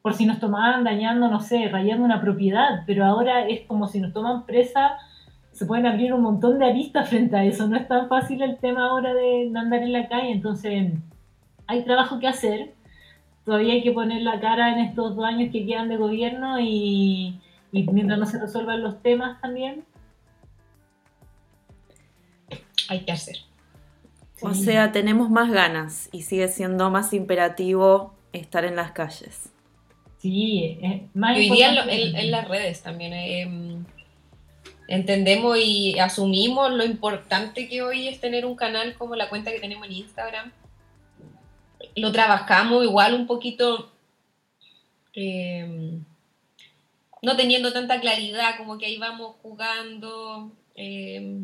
[0.00, 4.00] por si nos tomaban dañando, no sé, rayando una propiedad, pero ahora es como si
[4.00, 4.96] nos toman presa
[5.60, 7.68] se pueden abrir un montón de aristas frente a eso.
[7.68, 10.90] No es tan fácil el tema ahora de andar en la calle, entonces
[11.66, 12.72] hay trabajo que hacer.
[13.44, 17.38] Todavía hay que poner la cara en estos dos años que quedan de gobierno y,
[17.72, 19.84] y mientras no se resuelvan los temas también.
[22.88, 23.36] Hay que hacer.
[24.36, 24.46] Sí.
[24.46, 29.52] O sea, tenemos más ganas y sigue siendo más imperativo estar en las calles.
[30.16, 33.12] Sí, es más y hoy día en, en, en, las redes también.
[33.12, 33.84] Eh,
[34.90, 39.60] entendemos y asumimos lo importante que hoy es tener un canal como la cuenta que
[39.60, 40.52] tenemos en Instagram.
[41.94, 43.92] Lo trabajamos igual un poquito,
[45.14, 45.98] eh,
[47.22, 51.38] no teniendo tanta claridad, como que ahí vamos jugando, eh,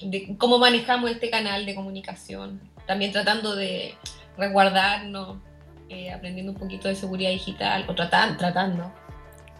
[0.00, 2.60] de cómo manejamos este canal de comunicación.
[2.86, 3.94] También tratando de
[4.36, 5.38] resguardarnos,
[5.88, 8.92] eh, aprendiendo un poquito de seguridad digital, o tratan- tratando.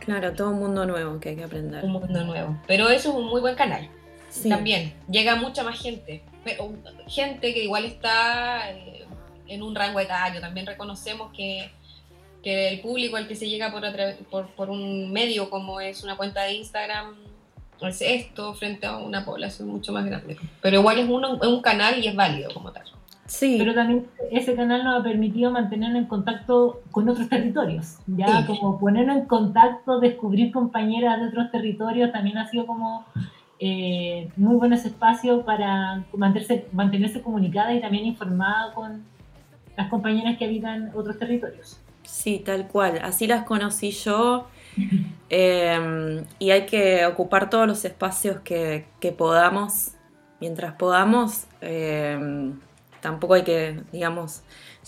[0.06, 1.84] Claro, todo un mundo nuevo que hay que aprender.
[1.84, 2.56] un mundo nuevo.
[2.66, 3.88] Pero eso es un muy buen canal.
[4.30, 4.48] Sí.
[4.48, 6.22] También llega mucha más gente.
[6.44, 6.72] Pero,
[7.08, 9.04] gente que igual está eh,
[9.48, 10.40] en un rango etario.
[10.40, 11.70] También reconocemos que,
[12.42, 16.02] que el público al que se llega por, otra- por, por un medio como es
[16.04, 17.14] una cuenta de Instagram
[17.82, 20.38] es esto frente a una población mucho más grande.
[20.62, 22.84] Pero igual es, uno, es un canal y es válido como tal.
[23.26, 27.96] Sí, Pero también ese canal nos ha permitido mantenernos en contacto con otros territorios.
[28.06, 28.46] Ya Sí.
[28.46, 33.04] como ponernos en contacto, descubrir compañeras de otros territorios, también ha sido como
[33.58, 39.02] eh, muy buenos espacios para mantenerse, mantenerse comunicada y también informada con
[39.76, 41.80] las compañeras que habitan otros territorios.
[42.02, 43.00] sí, tal cual.
[43.02, 44.46] Así las conocí yo.
[45.28, 49.92] Eh, y hay que ocupar todos los espacios que, que podamos,
[50.40, 51.46] mientras podamos.
[51.60, 52.52] Eh,
[53.00, 54.42] tampoco hay que, digamos,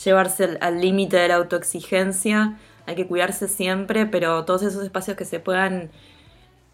[0.05, 2.57] llevarse al- límite de la autoexigencia.
[2.87, 5.91] Hay que cuidarse siempre, pero todos esos espacios que se puedan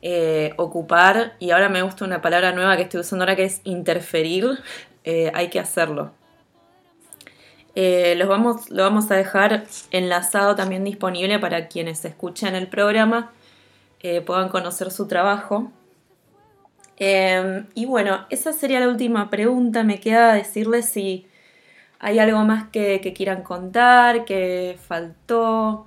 [0.02, 3.60] eh, ocupar, y ahora me gusta una palabra nueva que estoy usando ahora que es
[3.64, 4.58] interferir,
[5.04, 6.12] eh, hay que hacerlo.
[7.76, 13.32] Eh, los vamos, lo vamos a dejar enlazado también disponible para quienes escuchen el programa
[14.26, 15.72] puedan conocer su trabajo.
[16.98, 19.82] Eh, y bueno, esa sería la última pregunta.
[19.82, 21.26] Me queda decirles si
[21.98, 25.86] hay algo más que, quieran contar, que faltó.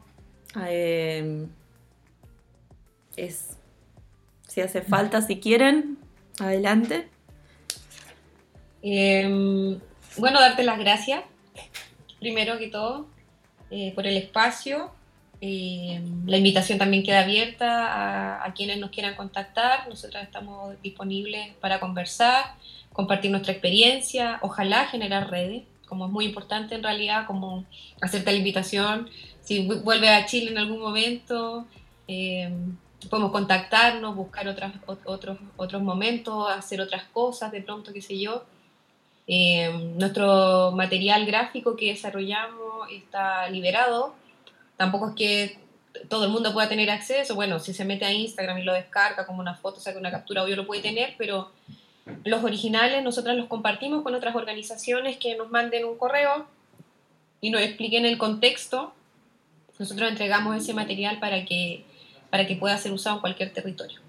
[0.65, 1.45] Eh,
[3.15, 3.57] es,
[4.47, 5.97] si hace falta, si quieren,
[6.39, 7.07] adelante.
[8.81, 9.79] Eh,
[10.17, 11.23] bueno, darte las gracias,
[12.19, 13.07] primero que todo,
[13.69, 14.91] eh, por el espacio.
[15.39, 19.87] Eh, la invitación también queda abierta a, quienes nos quieran contactar.
[19.87, 22.55] Nosotras estamos disponibles para conversar,
[22.91, 27.65] compartir nuestra experiencia, ojalá generar redes, como es muy importante en realidad, como
[28.01, 29.09] hacerte la invitación.
[29.41, 31.65] Si vu- vuelves a Chile en algún momento,
[32.07, 32.51] eh,
[33.09, 38.19] podemos contactarnos, buscar otras, ot- otros, otros momentos, hacer otras cosas de pronto, qué sé
[38.19, 38.43] yo.
[39.27, 44.15] Eh, nuestro material gráfico que desarrollamos está liberado.
[44.77, 45.59] Tampoco es que
[46.09, 47.35] todo el mundo pueda tener acceso.
[47.35, 50.43] Bueno, si se mete a Instagram y lo descarga como una foto, saca una captura,
[50.43, 51.51] obvio lo puede tener, pero
[52.23, 56.47] los originales nosotros los compartimos con otras organizaciones que nos manden un correo
[57.41, 58.93] y nos expliquen el contexto.
[59.77, 61.83] Nosotros entregamos ese material para que,
[62.29, 63.99] para que pueda ser usado en cualquier territorio.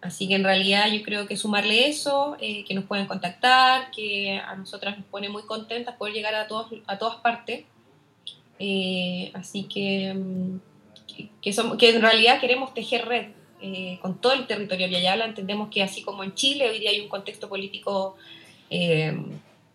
[0.00, 4.36] Así que en realidad yo creo que sumarle eso, eh, que nos pueden contactar, que
[4.36, 7.64] a nosotras nos pone muy contentas poder llegar a, todos, a todas partes.
[8.64, 10.60] Eh, así que, mm,
[11.42, 13.26] que, somos- que en realidad queremos tejer red
[13.60, 15.24] eh, con todo el territorio de Ayala.
[15.24, 18.14] Entendemos que así como en Chile hoy día hay un contexto político
[18.70, 19.16] eh,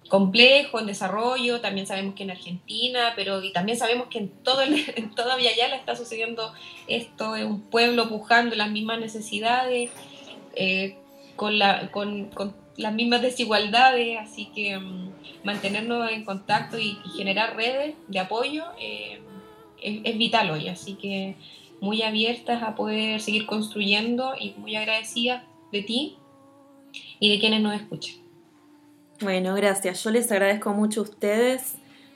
[0.08, 4.62] complejo, en desarrollo, también sabemos que en Argentina, pero y también sabemos que en todo
[4.62, 6.54] el, en toda Villayala está sucediendo
[6.88, 9.92] esto, es un pueblo pujando las mismas necesidades,
[10.56, 10.96] eh,
[11.36, 12.30] con, la, con
[12.78, 15.12] las mismas desigualdades, así que mm,
[15.44, 19.20] mantenernos en contacto y, generar redes de apoyo eh,
[19.82, 21.36] es, vital hoy, así que
[21.82, 26.18] muy abiertas a poder seguir construyendo y muy agradecidas de ti
[27.20, 28.16] y de quienes nos escuchan.
[29.22, 30.04] Bueno, gracias.
[30.04, 31.76] Yo les agradezco mucho a ustedes.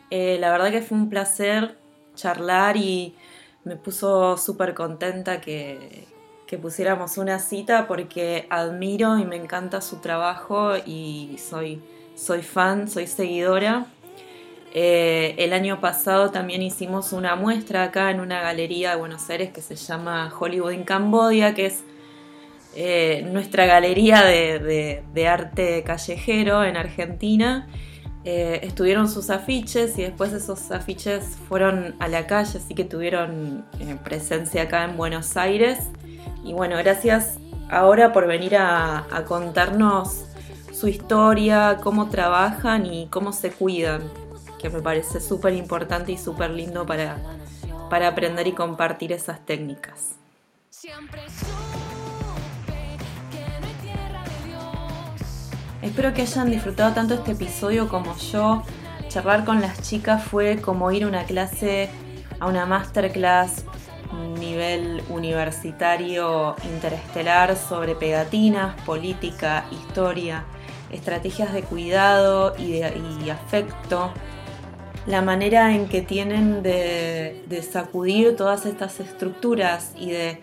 [0.10, 1.78] Eh, la verdad que fue un placer
[2.16, 3.16] charlar y
[3.64, 6.06] me puso súper contenta que,
[6.52, 11.82] que pusiéramos una cita porque admiro y me encanta su trabajo y soy,
[12.14, 13.86] soy fan, soy seguidora.
[14.74, 19.54] Eh, el año pasado también hicimos una muestra acá en una galería de Buenos Aires
[19.54, 21.86] que se llama Hollywood in Cambodia, que es
[22.76, 27.70] eh, nuestra galería de arte callejero en Argentina.
[28.24, 33.66] Eh, estuvieron sus afiches y después esos afiches fueron a la calle, así que tuvieron
[33.80, 35.90] eh, presencia acá en Buenos Aires.
[36.44, 40.26] Y bueno, gracias ahora por venir a, contarnos
[40.72, 44.02] su historia, cómo trabajan y cómo se cuidan,
[44.60, 47.18] que me parece súper importante y súper lindo para,
[47.90, 50.16] para aprender y compartir esas técnicas.
[55.82, 58.62] Espero que hayan disfrutado tanto este episodio como yo.
[59.08, 61.90] Charlar con las chicas fue como ir a una clase,
[62.40, 63.66] a una masterclass
[64.40, 70.44] nivel universitario interestelar sobre pegatinas, política, historia,
[70.92, 72.82] estrategias de cuidado y,
[73.30, 74.12] afecto,
[75.08, 80.42] la manera en que tienen de sacudir todas estas estructuras y de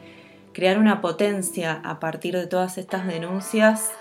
[0.52, 3.92] crear una potencia a partir de todas estas denuncias,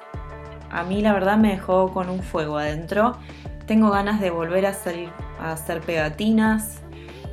[0.70, 3.18] a mí la verdad me dejó con un fuego adentro.
[3.66, 5.10] Tengo ganas de volver a salir
[5.40, 6.82] a hacer pegatinas.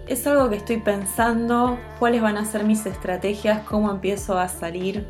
[0.06, 5.06] Es algo que estoy pensando, cuáles van a ser mis estrategias, cómo empiezo a salir,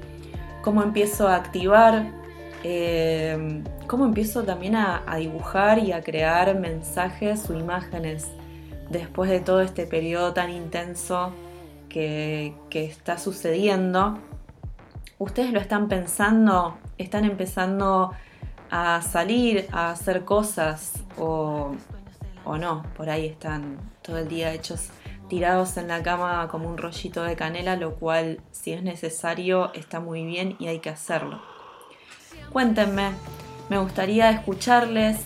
[0.63, 2.07] cómo empiezo a activar,
[2.63, 8.29] eh, cómo empiezo también a, dibujar y a crear mensajes o imágenes
[8.89, 11.33] después de todo este periodo tan intenso
[11.89, 14.19] que, que está sucediendo.
[15.19, 16.79] ¿Ustedes lo están pensando?
[16.99, 18.13] ¿Están empezando
[18.71, 21.75] a salir, a hacer cosas o,
[22.45, 22.83] o no?
[22.97, 24.91] Por ahí están todo el día hechos
[25.29, 30.01] tirados en la cama como un rollito de canela, lo cual si es necesario está
[30.01, 31.41] muy bien y hay que hacerlo.
[32.53, 33.11] Cuéntenme,
[33.69, 35.19] me gustaría escucharles,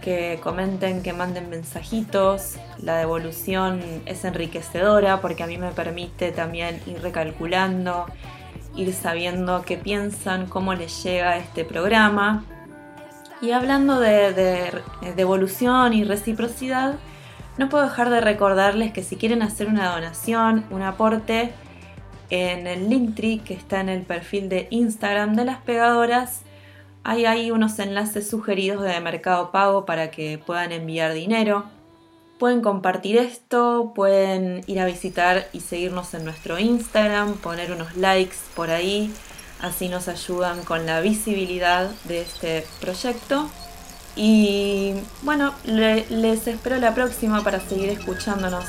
[0.00, 2.56] que comenten, que manden mensajitos.
[2.82, 8.06] La devolución es enriquecedora porque a mí me permite también ir recalculando,
[8.78, 12.44] ir sabiendo qué piensan, cómo les llega este programa.
[13.42, 14.82] Y hablando de, de,
[15.14, 16.94] devolución y reciprocidad,
[17.58, 21.52] no puedo dejar de recordarles que si quieren hacer una donación, un aporte,
[22.30, 26.42] en el Linktree que está en el perfil de Instagram de las pegadoras,
[27.02, 31.64] hay ahí unos enlaces sugeridos de Mercado Pago para que puedan enviar dinero.
[32.38, 38.36] Pueden compartir esto, pueden ir a visitar y seguirnos en nuestro Instagram, poner unos likes
[38.54, 39.12] por ahí,
[39.60, 43.48] así nos ayudan con la visibilidad de este proyecto.
[44.14, 48.64] Y bueno, le, les espero la próxima para seguir escuchándonos.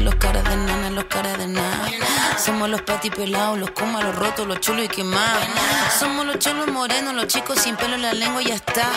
[0.00, 1.88] Los caras de nana, los caras de nada.
[2.36, 5.44] Somos los pati pelados, los comas, los rotos, los chulos y quemados.
[5.98, 8.88] Somos los cholos morenos, los chicos sin pelo en la lengua y ya está.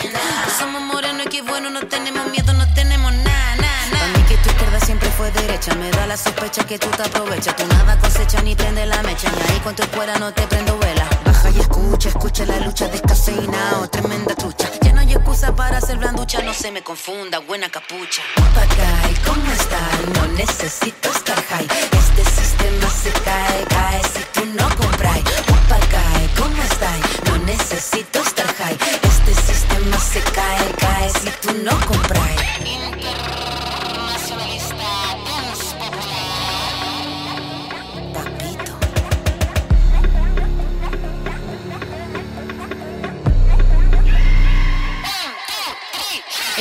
[0.57, 3.89] Somos morenos y qué bueno, no tenemos miedo, no tenemos nada, nada.
[3.91, 7.03] Para mí que tu izquierda siempre fue derecha, me da la sospecha que tú te
[7.03, 7.55] aprovechas.
[7.55, 10.77] Tú nada cosecha ni prende la mecha, ni ahí con tu escuela no te prendo
[10.79, 11.24] vela.
[11.87, 14.69] Y escucha, la lucha descafeinado, tremenda trucha.
[14.81, 18.23] Ya no hay excusa para ser blanducha, no se me confunda, buena capucha.
[18.35, 19.99] Papagay, ¿cómo estás?
[20.15, 21.67] No necesito estar high.
[21.91, 25.19] Este sistema se cae, cae si tú no compras.
[25.47, 26.99] Papagay, ¿cómo estás?
[27.25, 28.77] No necesito estar high.
[29.03, 32.04] Este sistema se cae, cae si tú no compras.